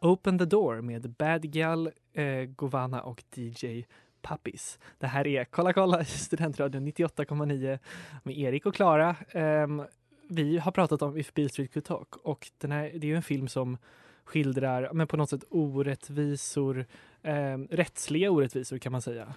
Open 0.01 0.39
the 0.39 0.45
Door 0.45 0.81
med 0.81 1.09
Bad 1.09 1.51
Gal, 1.51 1.91
eh, 2.13 2.43
Govana 2.43 3.01
och 3.01 3.23
DJ 3.35 3.83
Pappis. 4.21 4.79
Det 4.99 5.07
här 5.07 5.27
är 5.27 5.45
Kolla 5.45 5.73
kolla 5.73 6.03
Studentradion 6.05 6.87
98,9 6.87 7.79
med 8.23 8.37
Erik 8.37 8.65
och 8.65 8.75
Klara. 8.75 9.15
Ehm, 9.31 9.83
vi 10.27 10.57
har 10.57 10.71
pratat 10.71 11.01
om 11.01 11.17
If 11.17 11.33
Beale 11.33 11.49
Street 11.49 11.73
Could 11.73 11.85
Talk 11.85 12.15
och 12.15 12.51
den 12.57 12.71
här, 12.71 12.91
det 12.95 13.11
är 13.11 13.15
en 13.15 13.23
film 13.23 13.47
som 13.47 13.77
skildrar 14.23 14.89
men 14.93 15.07
på 15.07 15.17
något 15.17 15.29
sätt 15.29 15.43
orättvisor, 15.49 16.85
um, 17.23 17.67
rättsliga 17.71 18.31
orättvisor 18.31 18.77
kan 18.77 18.91
man 18.91 19.01
säga. 19.01 19.33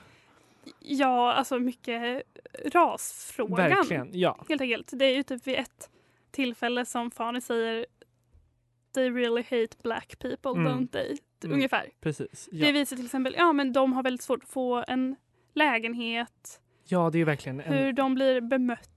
Ja, 0.80 1.32
alltså 1.32 1.58
mycket 1.58 2.22
rasfrågan. 2.64 3.56
Verkligen, 3.56 4.10
ja. 4.12 4.44
Helt 4.48 4.60
enkelt. 4.60 4.90
Det 4.92 5.04
är 5.04 5.14
ju 5.14 5.22
typ 5.22 5.46
vid 5.46 5.54
ett 5.54 5.90
tillfälle 6.30 6.86
som 6.86 7.10
Fanny 7.10 7.40
säger 7.40 7.86
They 8.94 9.10
really 9.10 9.42
hate 9.42 9.76
black 9.82 10.18
people, 10.18 10.50
Mm. 10.50 10.66
don't 10.66 10.88
they? 10.88 11.16
Mm. 11.44 11.54
Ungefär. 11.54 11.90
Precis. 12.00 12.48
Det 12.52 12.56
Ja. 12.66 12.72
visar 12.72 12.96
till 12.96 13.04
exempel, 13.04 13.34
ja 13.38 13.52
men 13.52 13.72
de 13.72 13.92
har 13.92 14.02
väldigt 14.02 14.22
svårt 14.22 14.42
att 14.42 14.48
få 14.50 14.84
en 14.88 15.16
lägenhet, 15.54 16.60
ja, 16.84 17.10
det 17.12 17.18
är 17.18 17.24
verkligen 17.24 17.60
en... 17.60 17.72
hur 17.72 17.92
de 17.92 18.14
blir 18.14 18.40
bemötta. 18.40 18.90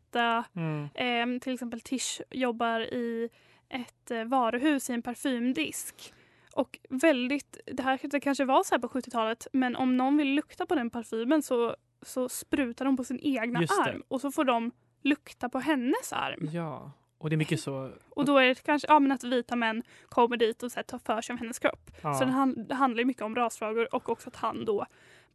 Mm, 0.56 0.90
Ehm, 0.96 1.40
till 1.40 1.54
exempel 1.54 1.82
Tish 1.82 2.22
jobbar 2.32 2.80
i 2.80 3.30
ett 3.70 4.12
eh, 4.12 4.24
varuhus 4.24 4.90
i 4.90 4.94
en 4.94 5.02
parfymdisk. 5.02 6.14
Och 6.54 6.80
väldigt, 6.90 7.58
det 7.66 7.84
här 7.84 8.00
det 8.04 8.20
kanske 8.20 8.46
var 8.46 8.64
så 8.64 8.76
här 8.76 8.80
på 8.80 8.88
70-talet, 8.88 9.48
men 9.54 9.76
om 9.76 9.98
någon 9.98 10.18
vill 10.18 10.34
lukta 10.34 10.66
på 10.66 10.76
den 10.76 10.90
parfymen 10.90 11.42
så, 11.44 11.76
så 12.02 12.30
sprutar 12.30 12.86
de 12.86 12.98
på 12.98 13.04
sin 13.04 13.20
egna 13.24 13.60
det. 13.60 13.68
arm 13.86 14.04
och 14.08 14.22
så 14.22 14.32
får 14.32 14.44
de 14.46 14.72
lukta 15.02 15.50
på 15.50 15.60
hennes 15.60 16.14
arm. 16.14 16.50
ja, 16.54 16.92
och 17.18 17.30
det 17.30 17.36
är 17.36 17.38
mycket 17.38 17.60
så... 17.60 17.92
Och 18.10 18.26
då 18.26 18.38
är 18.38 18.48
det 18.48 18.64
kanske 18.64 18.88
ja, 18.88 19.00
men 19.00 19.12
att 19.12 19.24
vita 19.24 19.56
män 19.56 19.84
kommer 20.10 20.38
dit 20.38 20.64
och 20.64 20.72
så 20.72 20.76
här, 20.76 20.84
tar 20.84 20.98
för 21.00 21.22
sig 21.22 21.34
av 21.34 21.40
hennes 21.40 21.60
kropp. 21.60 21.92
Ja, 22.02 22.14
Så 22.14 22.26
det, 22.26 22.32
hand, 22.32 22.66
det 22.70 22.76
handlar 22.76 23.04
mycket 23.04 23.24
om 23.24 23.36
rasfrågor 23.36 23.96
och 23.96 24.10
också 24.10 24.30
att 24.30 24.36
han 24.36 24.66
då 24.66 24.86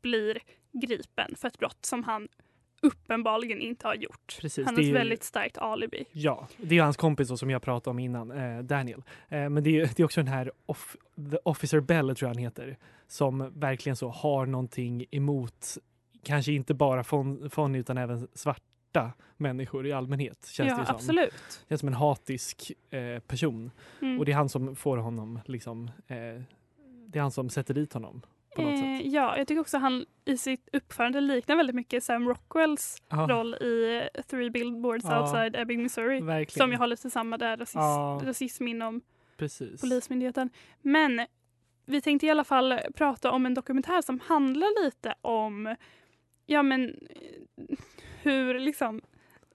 blir 0.03 0.39
gripen 0.73 1.35
för 1.37 1.49
ett 1.49 1.59
brott 1.59 1.79
som 1.87 2.05
han 2.05 2.29
uppenbarligen 2.83 3.61
inte 3.61 3.87
har 3.87 3.95
gjort. 3.95 4.37
precis. 4.41 4.67
Han 4.67 4.75
har 4.75 4.83
ett 4.83 4.89
ju- 4.89 4.93
väldigt 4.93 5.25
starkt 5.25 5.59
alibi. 5.59 6.05
Ja, 6.13 6.49
det 6.57 6.79
är 6.79 6.83
hans 6.83 6.97
kompis 6.97 7.29
då, 7.29 7.37
som 7.37 7.51
jag 7.51 7.63
pratade 7.63 7.91
om 7.91 7.99
innan, 7.99 8.31
eh, 8.31 8.59
Daniel. 8.63 9.03
Eh, 9.29 9.49
men 9.49 9.63
det 9.65 9.81
är, 9.81 9.87
det 9.97 10.01
är 10.01 10.05
också 10.05 10.21
den 10.21 10.29
här 10.33 10.53
off, 10.67 10.97
The 11.31 11.37
Officer 11.45 11.81
Bell, 11.81 12.07
tror 12.17 12.29
jag 12.29 12.35
han 12.35 12.43
heter, 12.43 12.79
som 13.07 13.53
verkligen 13.61 13.97
så 13.97 14.09
har 14.09 14.47
någonting 14.47 15.05
emot, 15.11 15.79
kanske 16.25 16.53
inte 16.53 16.75
bara 16.75 17.03
Fon- 17.03 17.49
Fonny 17.51 17.79
utan 17.79 17.99
även 17.99 18.29
svarta 18.93 19.13
människor 19.37 19.87
i 19.87 19.93
allmänhet. 19.93 20.47
Känns 20.47 20.69
ja, 20.69 20.75
det 20.75 20.81
ju 20.83 20.87
som. 20.87 20.95
absolut. 20.95 21.65
Känns 21.69 21.81
som 21.81 21.89
en 21.89 21.95
hatisk 21.95 22.73
eh, 22.91 23.19
person. 23.19 23.71
Mm. 24.03 24.19
Och 24.19 24.25
det 24.25 24.33
är 24.33 24.37
han 24.37 24.49
som 24.49 24.77
får 24.77 24.97
honom, 24.97 25.41
liksom, 25.47 25.91
eh, 26.07 26.17
det 27.07 27.19
är 27.19 27.21
han 27.21 27.31
som 27.31 27.51
sätter 27.51 27.75
dit 27.75 27.93
honom 27.93 28.23
på 28.57 28.63
något 28.63 28.73
Eh, 28.75 28.81
sätt. 28.99 29.13
ja, 29.13 29.37
jag 29.39 29.49
tycker 29.49 29.61
också 29.61 29.79
han 29.79 30.07
i 30.25 30.37
sitt 30.37 30.69
uppförande 30.73 31.21
liknar 31.21 31.57
väldigt 31.57 31.77
mycket 31.77 32.05
Sam 32.05 32.29
Rockwells 32.29 33.03
Ja, 33.09 33.27
roll 33.31 33.55
i 33.55 34.09
Three 34.31 34.51
Billboards 34.51 35.05
Ja. 35.05 35.21
Outside 35.23 35.57
Ebbing, 35.57 35.83
Missouri. 35.83 36.21
verkligen. 36.21 36.65
Som 36.65 36.73
jag 36.73 36.79
har 36.79 36.87
lite 36.87 37.11
samma 37.11 37.39
där, 37.39 37.57
rasism, 37.57 37.79
Ja. 37.79 38.21
rasism 38.25 38.69
inom 38.69 39.01
Precis. 39.37 39.81
Polismyndigheten. 39.81 40.51
Men 40.83 41.27
vi 41.87 42.01
tänkte 42.01 42.27
i 42.27 42.31
alla 42.31 42.45
fall 42.45 42.79
prata 42.95 43.31
om 43.31 43.47
en 43.47 43.55
dokumentär 43.55 44.03
som 44.03 44.21
handlar 44.21 44.85
lite 44.85 45.15
om 45.23 45.77
ja, 46.47 46.63
men, 46.63 46.89
eh, 46.89 47.77
hur 48.23 48.59
liksom, 48.59 49.01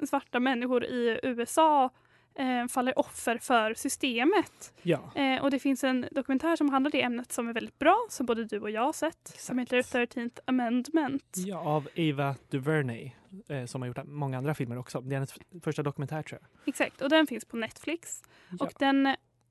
svarta 0.09 0.39
människor 0.39 0.83
i 0.85 1.19
USA 1.23 1.89
eh, 2.35 2.67
faller 2.67 2.99
offer 2.99 3.37
för 3.37 3.73
systemet. 3.73 4.73
Ja, 4.81 5.11
Eh, 5.15 5.41
och 5.43 5.51
det 5.51 5.59
finns 5.59 5.83
en 5.83 6.05
dokumentär 6.11 6.55
som 6.55 6.69
handlar 6.69 6.91
det 6.91 7.01
ämnet 7.01 7.31
som 7.31 7.47
är 7.47 7.53
väldigt 7.53 7.79
bra, 7.79 8.05
som 8.09 8.25
både 8.25 8.45
du 8.45 8.59
och 8.59 8.69
jag 8.71 8.81
har 8.81 8.93
sett, 8.93 9.27
som 9.37 9.59
heter 9.59 9.77
Exakt. 9.77 10.15
13th 10.15 10.39
Amendment. 10.45 11.33
ja, 11.35 11.59
av 11.59 11.87
Ava 11.97 12.35
DuVernay 12.49 13.11
eh, 13.49 13.65
som 13.65 13.81
har 13.81 13.87
gjort 13.87 14.05
många 14.05 14.37
andra 14.37 14.53
filmer 14.55 14.77
också. 14.77 15.01
Det 15.01 15.13
är 15.15 15.17
hennes 15.17 15.33
första 15.63 15.83
dokumentär 15.83 16.23
tror 16.23 16.39
jag. 16.41 16.69
Exakt, 16.69 17.01
och 17.01 17.09
den 17.09 17.27
finns 17.27 17.45
på 17.45 17.57
Netflix. 17.57 18.23
Ja. 18.59 18.65
Och 18.65 18.71
den, 18.79 19.05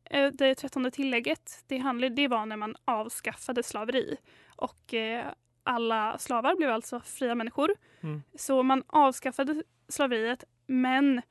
eh, 0.05 0.33
det 0.33 0.55
trettonde 0.55 0.91
tillägget, 0.91 1.65
det, 1.67 1.79
handlade, 1.79 2.15
det 2.15 2.29
var 2.29 2.47
när 2.47 2.57
man 2.57 2.77
avskaffade 2.85 3.63
slaveri. 3.63 4.17
Och 4.57 4.95
eh, 4.95 5.27
alla 5.67 6.19
slavar 6.19 6.57
blev 6.57 6.71
alltså 6.71 7.01
fria 7.01 7.35
människor. 7.35 7.75
Mm. 8.01 8.23
Så 8.35 8.63
man 8.63 8.83
avskaffade 8.87 9.63
slaveriet, 9.89 10.45
men 10.67 11.23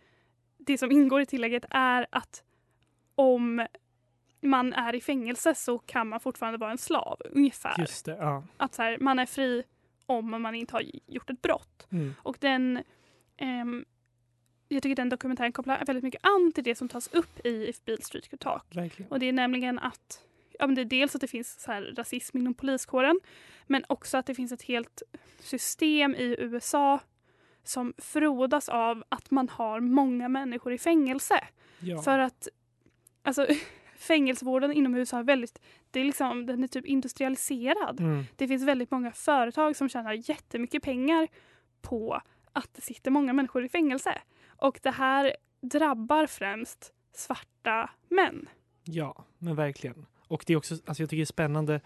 det 0.57 0.77
som 0.77 0.91
ingår 0.91 1.21
i 1.21 1.25
tillägget 1.25 1.65
är 1.69 2.07
att 2.09 2.43
om 3.15 3.67
man 4.41 4.73
är 4.73 4.95
i 4.95 5.01
fängelse 5.01 5.55
så 5.55 5.77
kan 5.77 6.07
man 6.07 6.19
fortfarande 6.19 6.57
vara 6.57 6.71
en 6.71 6.77
slav, 6.77 7.21
ungefär. 7.31 7.75
Just 7.79 8.05
det, 8.05 8.17
ja. 8.19 8.43
Att 8.57 8.73
så 8.73 8.81
här, 8.81 8.97
man 8.97 9.19
är 9.19 9.25
fri 9.25 9.63
om 10.05 10.41
man 10.41 10.55
inte 10.55 10.73
har 10.73 10.83
gjort 11.07 11.29
ett 11.29 11.41
brott. 11.41 11.87
Mm. 11.89 12.13
Och 12.23 12.37
den, 12.39 12.83
ehm, 13.37 13.85
jag 14.67 14.83
tycker 14.83 14.95
den 14.95 15.09
dokumentären 15.09 15.51
kopplar 15.51 15.85
väldigt 15.85 16.03
mycket 16.03 16.25
an 16.25 16.51
till 16.55 16.63
det 16.63 16.75
som 16.75 16.89
tas 16.89 17.13
upp 17.13 17.45
i 17.45 17.69
If 17.69 17.85
Beale 17.85 18.01
Street 18.01 18.29
Could 18.29 18.39
Talk. 18.39 18.75
Verkligen. 18.75 19.11
Och 19.11 19.19
det 19.19 19.25
är 19.25 19.33
nämligen 19.33 19.79
att 19.79 20.23
ja, 20.59 20.67
men 20.67 20.75
det 20.75 20.81
är 20.81 20.85
dels 20.85 21.15
att 21.15 21.21
det 21.21 21.27
finns 21.27 21.61
så 21.61 21.71
här 21.71 21.93
rasism 21.97 22.37
inom 22.37 22.53
poliskåren 22.53 23.19
men 23.67 23.83
också 23.87 24.17
att 24.17 24.25
det 24.25 24.35
finns 24.35 24.51
ett 24.51 24.61
helt 24.61 25.01
system 25.39 26.15
i 26.15 26.35
USA 26.39 26.99
som 27.63 27.93
frodas 27.97 28.69
av 28.69 29.03
att 29.09 29.31
man 29.31 29.49
har 29.49 29.79
många 29.79 30.29
människor 30.29 30.73
i 30.73 30.77
fängelse. 30.77 31.47
Ja. 31.79 32.01
För 32.01 32.19
att 32.19 32.47
alltså, 33.23 33.47
fängelsevården 33.95 34.73
inom 34.73 34.95
USA 34.95 35.19
är 35.19 35.23
väldigt, 35.23 35.61
det 35.91 35.99
är 35.99 36.03
liksom, 36.03 36.45
den 36.45 36.63
är 36.63 36.67
typ 36.67 36.85
industrialiserad. 36.85 37.99
Mm. 37.99 38.23
Det 38.35 38.47
finns 38.47 38.63
väldigt 38.63 38.91
många 38.91 39.11
företag 39.11 39.75
som 39.75 39.89
tjänar 39.89 40.29
jättemycket 40.29 40.83
pengar 40.83 41.27
på 41.81 42.21
att 42.51 42.73
det 42.73 42.81
sitter 42.81 43.11
många 43.11 43.33
människor 43.33 43.65
i 43.65 43.69
fängelse. 43.69 44.21
Och 44.47 44.79
det 44.83 44.91
här 44.91 45.35
drabbar 45.61 46.27
främst 46.27 46.93
svarta 47.13 47.89
män. 48.09 48.49
Ja, 48.83 49.25
men 49.37 49.55
verkligen. 49.55 50.05
Och 50.27 50.43
det 50.47 50.53
är 50.53 50.57
också, 50.57 50.73
alltså 50.85 51.03
jag 51.03 51.09
tycker 51.09 51.17
det 51.17 51.23
är 51.23 51.25
spännande 51.25 51.81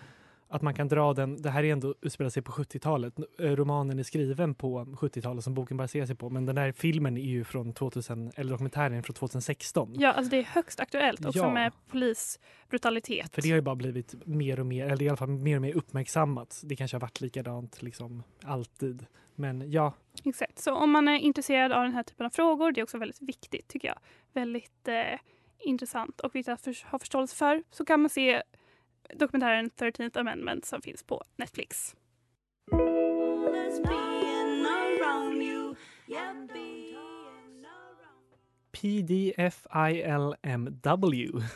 att 0.52 0.62
man 0.62 0.74
kan 0.74 0.88
dra 0.88 1.14
den, 1.14 1.42
det 1.42 1.50
här 1.50 1.64
är 1.64 1.72
ändå 1.72 1.96
utspelar 2.02 2.30
sig 2.30 2.44
på 2.44 2.52
70-talet. 2.52 3.14
Eh, 3.40 3.46
Romanen 3.52 4.00
är 4.00 4.04
skriven 4.04 4.56
på 4.56 4.86
70-talet 4.86 5.44
som 5.44 5.54
boken 5.54 5.78
baserar 5.78 6.06
sig 6.06 6.16
på, 6.16 6.30
men 6.30 6.46
den 6.46 6.56
där 6.56 6.72
filmen 6.72 7.18
är 7.18 7.22
ju 7.22 7.44
från 7.44 7.74
2000, 7.74 8.32
eller 8.36 8.52
dokumentären 8.52 8.94
är 8.94 9.02
från 9.02 9.14
2016. 9.14 9.96
Ja, 10.00 10.12
alltså 10.12 10.30
det 10.32 10.38
är 10.38 10.44
högst 10.44 10.80
aktuellt 10.80 11.26
också 11.26 11.40
Ja. 11.40 11.54
med 11.54 11.72
polisbrutalitet. 11.88 13.36
För 13.36 13.42
det 13.42 13.50
har 13.50 13.56
ju 13.56 13.62
bara 13.62 13.76
blivit 13.76 14.16
mer 14.26 14.60
och 14.60 14.66
mer, 14.66 14.86
eller 14.86 15.02
i 15.06 15.08
alla 15.10 15.18
fall 15.18 15.30
mer 15.30 15.56
och 15.56 15.62
mer 15.62 15.74
uppmärksammat. 15.76 16.62
Det 16.66 16.76
kanske 16.76 16.96
har 16.98 17.02
varit 17.02 17.22
likadant 17.22 17.82
liksom 17.82 18.24
alltid. 18.44 19.06
Men 19.36 19.72
ja, 19.72 19.94
Exakt. 20.26 20.60
Så 20.60 20.74
om 20.76 20.92
man 20.92 21.08
är 21.08 21.18
intresserad 21.20 21.72
av 21.72 21.84
den 21.84 21.94
här 21.94 22.04
typen 22.04 22.26
av 22.26 22.30
frågor, 22.30 22.72
det 22.72 22.82
är 22.82 22.84
också 22.84 22.98
väldigt 22.98 23.22
viktigt 23.22 23.68
tycker 23.68 23.88
jag. 23.88 24.00
Väldigt 24.34 24.88
eh, 24.88 25.20
intressant 25.60 26.22
och 26.22 26.36
viktigt 26.36 26.54
att 26.54 26.62
för, 26.62 26.92
ha 26.92 27.00
förståelse 27.00 27.36
för, 27.36 27.64
så 27.72 27.86
kan 27.86 28.02
man 28.02 28.10
se 28.10 28.44
dokumentären 29.14 29.70
13th 29.70 30.20
Amendment 30.20 30.66
som 30.66 30.82
finns 30.82 31.04
på 31.04 31.24
Netflix. 31.36 31.96
PDFILMW 38.82 40.34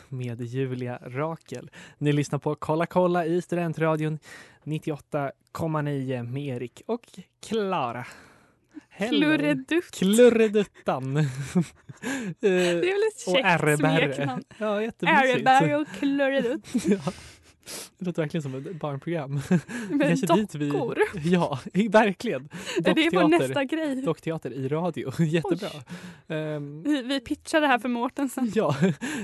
med 0.08 0.40
Julia 0.40 0.98
Rakel. 1.02 1.70
Ni 1.98 2.12
lyssnar 2.12 2.38
på 2.38 2.54
Kolla 2.54 2.86
kolla 2.86 3.26
i 3.26 3.42
Studentradion 3.42 4.18
98,9 4.64 6.22
med 6.22 6.42
Erik 6.42 6.82
och 6.86 7.06
Klara. 7.40 8.06
Klurredutt. 8.98 9.90
Klurreduttan. 9.90 11.16
Eh, 12.06 12.36
Det 12.40 12.48
är 12.48 12.74
väl 12.74 12.84
ett 12.84 13.26
och 13.26 13.34
käckt 13.34 13.78
smeknamn. 14.16 14.44
Ja. 14.58 14.82
Ärreberg 14.82 15.74
och 15.74 15.88
klurredutt. 15.88 16.66
Ja. 16.84 17.12
Det 17.98 18.06
låter 18.06 18.22
verkligen 18.22 18.42
som 18.42 18.54
ett 18.54 18.76
barnprogram. 18.80 19.34
Med 19.90 20.18
dit 20.36 20.54
vi- 20.54 20.70
dockor. 20.70 20.98
Ja, 21.24 21.58
verkligen. 21.90 22.48
Det 22.80 22.90
är 22.90 22.94
vår 22.94 23.20
Dockteater. 23.22 23.28
nästa 23.48 23.64
grej. 23.64 24.02
Dockteater 24.02 24.50
i 24.52 24.68
radio. 24.68 25.22
Jättebra. 25.22 25.68
Ehm, 26.28 26.82
Vi, 26.82 27.02
vi 27.02 27.20
pitchar 27.20 27.60
det 27.60 27.66
här 27.66 27.78
för 27.78 27.88
Mårten 27.88 28.28
sen. 28.28 28.52
Ja, 28.54 28.76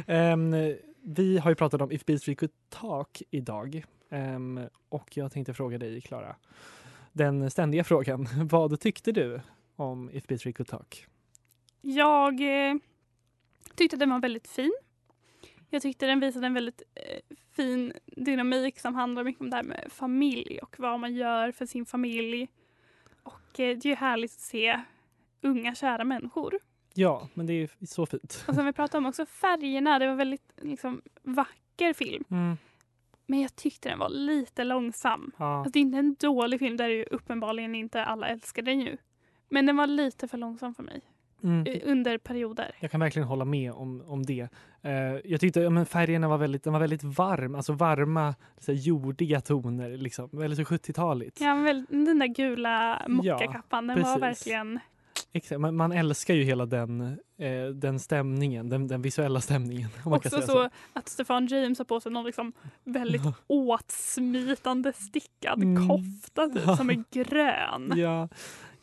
ehm, 0.06 0.54
vi 1.02 1.38
har 1.38 1.50
ju 1.50 1.54
pratat 1.54 1.80
om 1.80 1.92
If 1.92 2.04
Beats 2.06 2.28
We 2.28 2.34
Could 2.34 2.52
Talk 2.68 3.22
idag. 3.30 3.84
Ehm, 4.10 4.60
och 4.88 5.16
jag 5.16 5.32
tänkte 5.32 5.54
fråga 5.54 5.78
dig, 5.78 6.00
Klara, 6.00 6.36
den 7.12 7.50
ständiga 7.50 7.84
frågan. 7.84 8.28
Vad 8.50 8.80
tyckte 8.80 9.12
du 9.12 9.40
om 9.76 10.10
If 10.12 10.26
Beats 10.26 10.46
We 10.46 10.52
Could 10.52 10.68
Talk? 10.68 11.06
Jag 11.80 12.40
eh, 12.40 12.74
tyckte 13.74 13.96
den 13.96 14.10
var 14.10 14.20
väldigt 14.20 14.48
fin. 14.48 14.72
Jag 15.70 15.82
tyckte 15.82 16.06
den 16.06 16.20
visade 16.20 16.46
en 16.46 16.54
väldigt 16.54 16.82
eh, 16.94 17.36
fin 17.52 17.92
dynamik 18.06 18.80
som 18.80 18.94
handlar 18.94 19.24
mycket 19.24 19.40
om 19.40 19.50
det 19.50 19.56
här 19.56 19.62
med 19.62 19.88
familj 19.90 20.58
och 20.62 20.76
vad 20.78 21.00
man 21.00 21.14
gör 21.14 21.52
för 21.52 21.66
sin 21.66 21.86
familj. 21.86 22.48
Och 23.22 23.60
eh, 23.60 23.78
det 23.78 23.84
är 23.84 23.90
ju 23.90 23.94
härligt 23.94 24.30
att 24.30 24.40
se 24.40 24.80
unga 25.40 25.74
kära 25.74 26.04
människor. 26.04 26.58
Ja, 26.94 27.28
men 27.34 27.46
det 27.46 27.52
är 27.52 27.86
så 27.86 28.06
fint. 28.06 28.44
Och 28.48 28.54
som 28.54 28.66
vi 28.66 28.72
pratade 28.72 28.98
om 28.98 29.06
också 29.06 29.26
färgerna, 29.26 29.98
det 29.98 30.06
var 30.06 30.14
väldigt 30.14 30.52
liksom, 30.62 31.02
vacker 31.22 31.92
film. 31.92 32.24
Mm, 32.30 32.56
Men 33.30 33.40
jag 33.40 33.56
tyckte 33.56 33.88
den 33.88 33.98
var 33.98 34.08
lite 34.08 34.64
långsam. 34.64 35.32
ja. 35.38 35.56
Alltså, 35.56 35.70
det 35.70 35.78
är 35.78 35.80
inte 35.80 35.98
en 35.98 36.14
dålig 36.20 36.58
film, 36.58 36.76
där 36.76 36.84
är 36.84 36.88
ju 36.88 37.04
uppenbarligen 37.04 37.74
inte 37.74 38.04
alla 38.04 38.28
älskar 38.28 38.62
den 38.62 38.80
ju. 38.80 38.96
Men 39.48 39.66
den 39.66 39.76
var 39.76 39.86
lite 39.86 40.28
för 40.28 40.38
långsam 40.38 40.74
för 40.74 40.82
mig 40.82 41.00
Mm. 41.42 41.66
eh, 41.66 41.80
under 41.84 42.18
perioder. 42.18 42.74
Jag 42.80 42.90
kan 42.90 43.00
verkligen 43.00 43.28
hålla 43.28 43.44
med 43.44 43.72
om, 43.72 44.02
om 44.06 44.22
det. 44.26 44.48
Eh, 44.82 44.92
jag 45.24 45.40
tyckte 45.40 45.60
ja, 45.60 45.70
men 45.70 45.86
färgerna 45.86 46.28
var 46.28 46.38
väldigt, 46.38 46.64
den 46.64 46.72
var 46.72 46.80
väldigt 46.80 47.02
varm, 47.04 47.54
alltså 47.54 47.72
varma, 47.72 48.34
så 48.58 48.72
här, 48.72 48.78
jordiga 48.78 49.40
toner, 49.40 49.96
liksom. 49.96 50.28
väldigt 50.32 50.68
så 50.68 50.74
70-taligt. 50.74 51.40
Ja, 51.40 51.54
väl, 51.54 51.86
den 51.88 52.18
där 52.18 52.26
gula 52.26 53.02
mockakappan, 53.08 53.86
den 53.86 54.02
var 54.02 54.18
precis. 54.18 54.46
verkligen... 54.46 54.78
Exakt. 55.32 55.60
Man, 55.60 55.76
man 55.76 55.92
älskar 55.92 56.34
ju 56.34 56.44
hela 56.44 56.66
den, 56.66 57.00
eh, 57.38 57.66
den 57.74 57.98
stämningen, 58.00 58.68
den, 58.68 58.88
den 58.88 59.02
visuella 59.02 59.40
stämningen. 59.40 59.88
Också 60.04 60.30
säga 60.30 60.42
så 60.42 60.68
att 60.92 61.08
Stefan 61.08 61.46
James 61.46 61.78
har 61.78 61.84
på 61.84 62.00
sig 62.00 62.12
någon 62.12 62.24
liksom 62.26 62.52
väldigt 62.84 63.22
åtsmitande 63.46 64.92
stickad 64.92 65.62
Mm. 65.62 65.88
kofta 65.88 66.46
typ, 66.46 66.62
Ja. 66.66 66.76
som 66.76 66.90
är 66.90 67.04
grön. 67.10 67.92
Ja. 67.96 68.28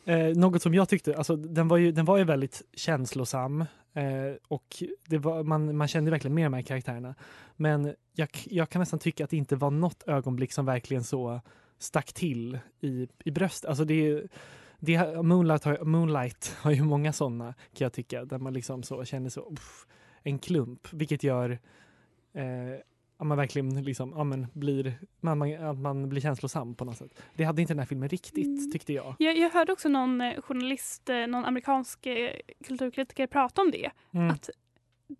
Eh, 0.04 0.36
något 0.36 0.62
som 0.62 0.74
jag 0.74 0.88
tyckte, 0.88 1.16
alltså 1.16 1.36
den 1.36 1.68
var 1.68 1.76
ju, 1.76 1.92
den 1.92 2.04
var 2.04 2.18
ju 2.18 2.24
väldigt 2.24 2.62
känslosam 2.74 3.60
eh, 3.92 4.36
och 4.48 4.82
det 5.06 5.18
var, 5.18 5.42
man, 5.42 5.76
man 5.76 5.88
kände 5.88 6.10
verkligen 6.10 6.34
med 6.34 6.44
de 6.46 6.52
här 6.54 6.62
karaktärerna. 6.62 7.14
Men 7.56 7.94
jag, 8.14 8.28
jag 8.44 8.68
kan 8.70 8.80
nästan 8.80 8.98
tycka 8.98 9.24
att 9.24 9.30
det 9.30 9.36
inte 9.36 9.56
var 9.56 9.70
något 9.70 10.02
ögonblick 10.06 10.52
som 10.52 10.66
verkligen 10.66 11.04
så 11.04 11.40
stack 11.78 12.12
till 12.12 12.58
i, 12.80 13.08
i 13.24 13.30
bröstet. 13.30 13.68
Alltså 13.68 13.84
det, 13.84 13.94
är- 14.10 14.28
det, 14.80 15.22
Moonlight, 15.22 15.64
har, 15.64 15.84
Moonlight 15.84 16.56
har 16.60 16.70
ju 16.70 16.82
många 16.82 17.12
sådana 17.12 17.54
kan 17.54 17.84
jag 17.84 17.92
tycka, 17.92 18.24
där 18.24 18.38
man 18.38 18.52
liksom 18.52 18.82
så 18.82 19.04
känner 19.04 19.30
så, 19.30 19.52
uff, 19.52 19.86
en 20.22 20.38
klump, 20.38 20.92
vilket 20.92 21.22
gör 21.22 21.50
eh, 22.32 22.80
att 23.16 23.26
man 23.26 23.38
verkligen 23.38 23.82
liksom, 23.82 24.12
ja, 24.16 24.24
men 24.24 24.46
blir, 24.52 24.98
man, 25.20 25.38
man, 25.38 25.54
att 25.54 25.78
man 25.78 26.08
blir 26.08 26.20
känslosam 26.20 26.74
på 26.74 26.84
något 26.84 26.96
sätt. 26.96 27.22
Det 27.34 27.44
hade 27.44 27.62
inte 27.62 27.74
den 27.74 27.78
här 27.78 27.86
filmen 27.86 28.08
riktigt, 28.08 28.46
Mm. 28.46 28.70
tyckte 28.70 28.92
jag. 28.92 29.14
Jag, 29.18 29.38
jag 29.38 29.50
hörde 29.50 29.72
också 29.72 29.88
någon 29.88 30.20
eh, 30.20 30.40
journalist, 30.40 31.08
eh, 31.08 31.26
någon 31.26 31.44
amerikansk 31.44 32.06
eh, 32.06 32.30
kulturkritiker 32.64 33.26
prata 33.26 33.62
om 33.62 33.70
det. 33.70 33.90
Mm. 34.12 34.30
Att, 34.30 34.50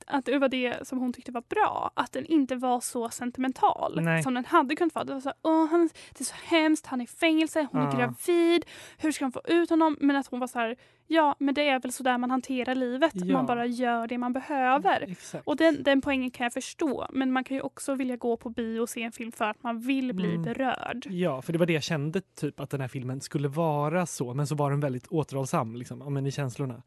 att 0.07 0.25
det 0.25 0.39
var 0.39 0.49
det 0.49 0.89
som 0.89 0.99
hon 0.99 1.13
tyckte 1.13 1.33
var 1.33 1.43
bra. 1.49 1.91
Att 1.95 2.13
den 2.13 2.27
inte 2.27 2.57
var 2.57 2.81
så 2.81 3.09
sentimental 3.09 3.99
Nej. 4.03 4.23
som 4.23 4.35
den 4.35 4.45
hade 4.45 4.77
kunnat 4.77 4.95
vara. 4.95 5.05
Det 5.05 5.13
var 5.15 5.21
så, 5.21 5.33
Åh, 5.43 5.67
han, 5.71 5.89
det 6.13 6.21
är 6.21 6.25
så 6.25 6.35
hemskt, 6.45 6.87
han 6.87 7.01
är 7.01 7.05
i 7.05 7.07
fängelse, 7.07 7.67
hon 7.73 7.81
är 7.81 7.85
Ja. 7.85 7.99
gravid. 7.99 8.65
Hur 8.99 9.13
ska 9.13 9.25
de 9.25 9.33
få 9.33 9.41
ut 9.45 9.71
honom? 9.71 9.97
Men 10.01 10.17
att 10.17 10.27
hon 10.27 10.41
var 10.41 10.47
så 10.47 10.59
här, 10.59 10.77
ja 11.07 11.37
men 11.39 11.55
det 11.55 11.69
är 11.69 11.81
väl 11.81 11.93
så 11.93 12.03
där 12.03 12.19
man 12.19 12.31
hanterar 12.31 12.75
livet. 12.75 13.13
Ja. 13.15 13.25
Man 13.33 13.47
bara 13.47 13.67
gör 13.67 14.07
det 14.07 14.19
man 14.19 14.33
behöver. 14.33 15.05
Exakt. 15.11 15.47
Och 15.47 15.57
den, 15.57 15.83
den 15.83 16.01
poängen 16.01 16.31
kan 16.31 16.45
jag 16.45 16.53
förstå. 16.53 17.07
Men 17.13 17.33
man 17.33 17.45
kan 17.45 17.57
ju 17.57 17.61
också 17.61 17.95
vilja 17.95 18.17
gå 18.17 18.37
på 18.37 18.51
bio 18.51 18.81
och 18.81 18.89
se 18.89 19.03
en 19.03 19.13
film 19.13 19.33
för 19.33 19.45
att 19.45 19.63
man 19.63 19.81
vill 19.81 20.13
bli 20.15 20.29
Mm. 20.31 20.43
berörd. 20.43 21.07
Ja, 21.11 21.43
för 21.43 21.53
det 21.53 21.59
var 21.59 21.67
det 21.67 21.73
jag 21.73 21.83
kände 21.83 22.21
typ 22.21 22.61
att 22.61 22.71
den 22.71 22.81
här 22.81 22.89
filmen 22.89 23.21
skulle 23.21 23.49
vara 23.49 24.07
så, 24.07 24.35
men 24.35 24.47
så 24.47 24.55
var 24.55 24.71
den 24.71 24.81
väldigt 24.81 25.07
återhållsam 25.07 25.77
liksom, 25.77 26.15
men 26.15 26.27
i 26.27 26.31
känslorna. 26.31 26.83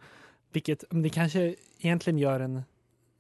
Vilket 0.54 0.84
det 0.90 1.10
kanske 1.10 1.56
egentligen 1.80 2.20
gör 2.20 2.40
en 2.40 2.62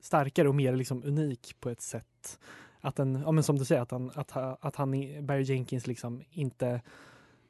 starkare 0.02 0.50
och 0.50 0.56
mer 0.56 0.76
liksom 0.76 1.04
unik 1.04 1.56
på 1.60 1.70
ett 1.70 1.82
sätt. 1.82 2.40
Att 2.82 2.96
den, 2.96 3.22
ja, 3.26 3.32
men 3.32 3.44
som 3.44 3.58
du 3.58 3.66
säger, 3.66 3.82
att 3.82 3.92
han, 3.92 4.12
att, 4.16 4.38
att 4.66 4.76
han 4.76 4.92
Barry 5.26 5.44
Jenkins 5.44 5.88
liksom 5.88 6.22
inte, 6.32 6.82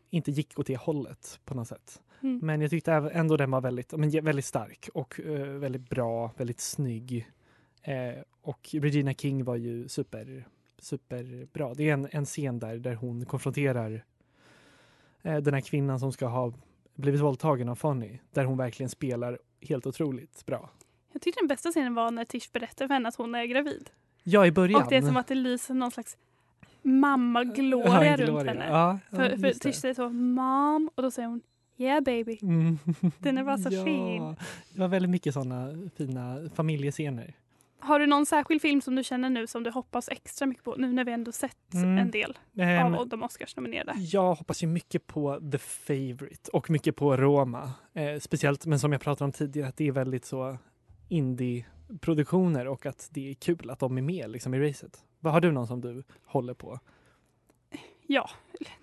inte 0.09 0.31
gick 0.31 0.59
åt 0.59 0.67
det 0.67 0.77
hållet 0.77 1.39
på 1.45 1.55
något 1.55 1.67
sätt. 1.67 2.01
Mm. 2.21 2.39
Men 2.43 2.61
jag 2.61 2.69
tyckte 2.69 2.93
ändå 2.93 3.37
den 3.37 3.51
var 3.51 3.61
väldigt, 3.61 3.93
men, 3.97 4.09
väldigt 4.09 4.45
stark 4.45 4.89
och 4.93 5.19
eh, 5.19 5.47
väldigt 5.47 5.89
bra, 5.89 6.31
väldigt 6.37 6.59
snygg. 6.59 7.27
Eh, 7.81 8.23
och 8.41 8.69
Regina 8.73 9.13
King 9.13 9.43
var 9.43 9.55
ju 9.55 9.87
super, 9.87 10.47
superbra. 10.79 11.73
Det 11.73 11.89
är 11.89 11.93
en, 11.93 12.07
en 12.11 12.25
scen 12.25 12.59
där, 12.59 12.77
där 12.77 12.95
hon 12.95 13.25
konfronterar 13.25 14.05
eh, 15.21 15.37
den 15.37 15.53
här 15.53 15.61
kvinnan 15.61 15.99
som 15.99 16.11
ska 16.11 16.27
ha 16.27 16.53
blivit 16.95 17.21
våldtagen 17.21 17.69
av 17.69 17.75
Fanny. 17.75 18.19
Där 18.31 18.45
hon 18.45 18.57
verkligen 18.57 18.89
spelar 18.89 19.39
helt 19.61 19.87
otroligt 19.87 20.45
bra. 20.45 20.69
Jag 21.11 21.21
tyckte 21.21 21.41
den 21.41 21.47
bästa 21.47 21.71
scenen 21.71 21.93
var 21.93 22.11
när 22.11 22.25
Tish 22.25 22.51
berättar 22.53 22.87
för 22.87 22.93
henne 22.93 23.09
att 23.09 23.15
hon 23.15 23.35
är 23.35 23.45
gravid. 23.45 23.89
Ja, 24.23 24.45
i 24.45 24.51
början. 24.51 24.81
Och 24.83 24.89
det 24.89 24.95
är 24.97 25.01
som 25.01 25.17
att 25.17 25.27
det 25.27 25.35
lyser 25.35 25.73
någon 25.73 25.91
slags 25.91 26.17
mamma-gloria 26.81 28.05
Ja, 28.05 28.17
runt 28.17 28.47
henne. 28.47 28.67
Ja, 28.69 28.99
För, 29.09 29.23
ja, 29.29 29.29
för 29.29 29.37
det. 29.37 29.53
Tish 29.53 29.75
säger 29.75 29.93
så 29.93 30.09
mom 30.09 30.89
och 30.95 31.03
då 31.03 31.11
säger 31.11 31.27
hon 31.27 31.41
yeah 31.77 32.01
baby. 32.01 32.37
Mm. 32.41 32.79
Den 33.19 33.37
är 33.37 33.43
bara 33.43 33.57
så 33.57 33.69
ja, 33.71 33.83
fin. 33.85 34.35
Det 34.73 34.79
var 34.79 34.87
väldigt 34.87 35.11
mycket 35.11 35.33
sådana 35.33 35.89
fina 35.97 36.49
familjescener. 36.55 37.33
Har 37.79 37.99
du 37.99 38.07
någon 38.07 38.25
särskild 38.25 38.61
film 38.61 38.81
som 38.81 38.95
du 38.95 39.03
känner 39.03 39.29
nu 39.29 39.47
som 39.47 39.63
du 39.63 39.71
hoppas 39.71 40.09
extra 40.09 40.45
mycket 40.47 40.63
på 40.63 40.75
nu 40.75 40.93
när 40.93 41.03
vi 41.05 41.11
ändå 41.11 41.31
sett 41.31 41.57
Mm. 41.73 41.97
en 41.97 42.11
del 42.11 42.37
Ehm, 42.57 42.95
av 42.95 43.07
de 43.07 43.23
Oscars-nominerade? 43.23 43.93
Jag 43.97 44.35
hoppas 44.35 44.63
ju 44.63 44.67
mycket 44.67 45.07
på 45.07 45.39
The 45.51 45.57
Favourite 45.57 46.51
och 46.53 46.69
mycket 46.69 46.95
på 46.95 47.17
Roma. 47.17 47.71
Eh, 47.93 48.19
speciellt, 48.19 48.65
men 48.65 48.79
som 48.79 48.91
jag 48.91 49.01
pratade 49.01 49.25
om 49.25 49.31
tidigare, 49.31 49.67
att 49.67 49.77
det 49.77 49.87
är 49.87 49.91
väldigt 49.91 50.25
så 50.25 50.57
indie-produktioner 51.11 52.67
och 52.67 52.85
att 52.85 53.09
det 53.11 53.29
är 53.29 53.33
kul 53.33 53.69
att 53.69 53.79
de 53.79 53.97
är 53.97 54.01
med 54.01 54.29
liksom, 54.29 54.53
i 54.53 54.69
racet. 54.69 55.03
Vad 55.19 55.33
Har 55.33 55.41
du 55.41 55.51
någon 55.51 55.67
som 55.67 55.81
du 55.81 56.03
håller 56.25 56.53
på? 56.53 56.79
Ja, 58.07 58.29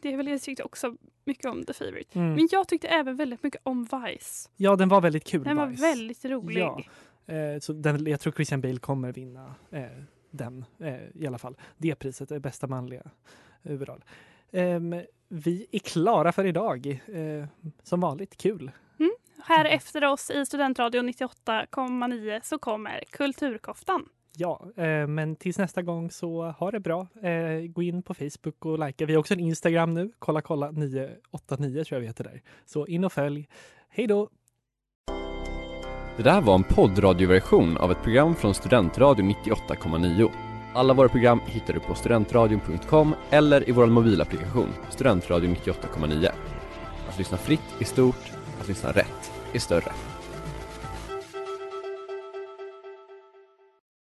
det 0.02 0.12
är 0.12 0.16
väl 0.16 0.28
jag 0.28 0.42
tyckte 0.42 0.62
också 0.62 0.96
mycket 1.24 1.44
om 1.46 1.64
The 1.64 1.72
Favourite. 1.72 2.18
Mm. 2.18 2.34
Men 2.34 2.48
jag 2.52 2.68
tyckte 2.68 2.88
även 2.88 3.16
väldigt 3.16 3.42
mycket 3.42 3.60
om 3.64 3.84
Vice. 3.84 4.48
Ja, 4.56 4.76
den 4.76 4.88
var 4.88 5.00
väldigt 5.00 5.24
kul. 5.24 5.44
Den 5.44 5.56
var 5.56 5.66
Vice. 5.66 5.82
väldigt 5.82 6.24
rolig. 6.24 6.60
Ja. 6.60 6.80
Eh, 7.26 7.58
så 7.60 7.72
den, 7.72 8.06
jag 8.06 8.20
tror 8.20 8.32
Christian 8.32 8.60
Bale 8.60 8.78
kommer 8.78 9.12
vinna 9.12 9.54
eh, 9.70 9.84
den 10.30 10.64
eh, 10.78 10.94
i 11.14 11.26
alla 11.26 11.38
fall. 11.38 11.56
Det 11.76 11.94
priset 11.94 12.30
är 12.30 12.38
bästa 12.38 12.66
manliga 12.66 13.10
huvudroll. 13.62 14.04
Ehm, 14.50 15.02
vi 15.28 15.66
är 15.70 15.78
klara 15.78 16.32
för 16.32 16.44
idag. 16.44 16.86
Eh, 17.06 17.46
som 17.82 18.00
vanligt, 18.00 18.36
kul. 18.36 18.70
Här 19.48 19.64
efter 19.64 20.04
oss 20.04 20.30
i 20.30 20.46
Studentradion 20.46 21.08
98,9 21.08 22.40
så 22.42 22.58
kommer 22.58 23.04
Kulturkoftan. 23.10 24.04
Ja, 24.36 24.62
eh, 24.76 25.06
men 25.06 25.36
tills 25.36 25.58
nästa 25.58 25.82
gång 25.82 26.10
så 26.10 26.50
ha 26.50 26.70
det 26.70 26.80
bra. 26.80 27.06
Eh, 27.22 27.66
gå 27.68 27.82
in 27.82 28.02
på 28.02 28.14
Facebook 28.14 28.66
och 28.66 28.78
likea. 28.86 29.06
Vi 29.06 29.12
har 29.12 29.20
också 29.20 29.34
en 29.34 29.40
Instagram 29.40 29.94
nu. 29.94 30.12
Kolla 30.18 30.40
kolla 30.40 30.70
989 30.70 31.84
tror 31.84 31.96
jag 31.96 32.00
vi 32.00 32.06
heter 32.06 32.24
där. 32.24 32.42
Så 32.66 32.86
in 32.86 33.04
och 33.04 33.12
följ. 33.12 33.48
Hej 33.88 34.06
då! 34.06 34.28
Det 36.16 36.22
där 36.22 36.40
var 36.40 36.54
en 36.54 36.64
poddradioversion 36.64 37.76
av 37.76 37.92
ett 37.92 38.02
program 38.02 38.34
från 38.34 38.54
Studentradion 38.54 39.30
98,9. 39.30 40.30
Alla 40.74 40.94
våra 40.94 41.08
program 41.08 41.40
hittar 41.46 41.74
du 41.74 41.80
på 41.80 41.94
studentradion.com 41.94 43.14
eller 43.30 43.68
i 43.68 43.72
vår 43.72 43.86
mobilapplikation 43.86 44.68
Studentradion 44.90 45.54
98,9. 45.54 46.28
Att 47.08 47.18
lyssna 47.18 47.38
fritt 47.38 47.80
är 47.80 47.84
stort, 47.84 48.32
att 48.60 48.68
lyssna 48.68 48.92
rätt 48.92 49.37
är 49.52 49.58
större. 49.58 49.92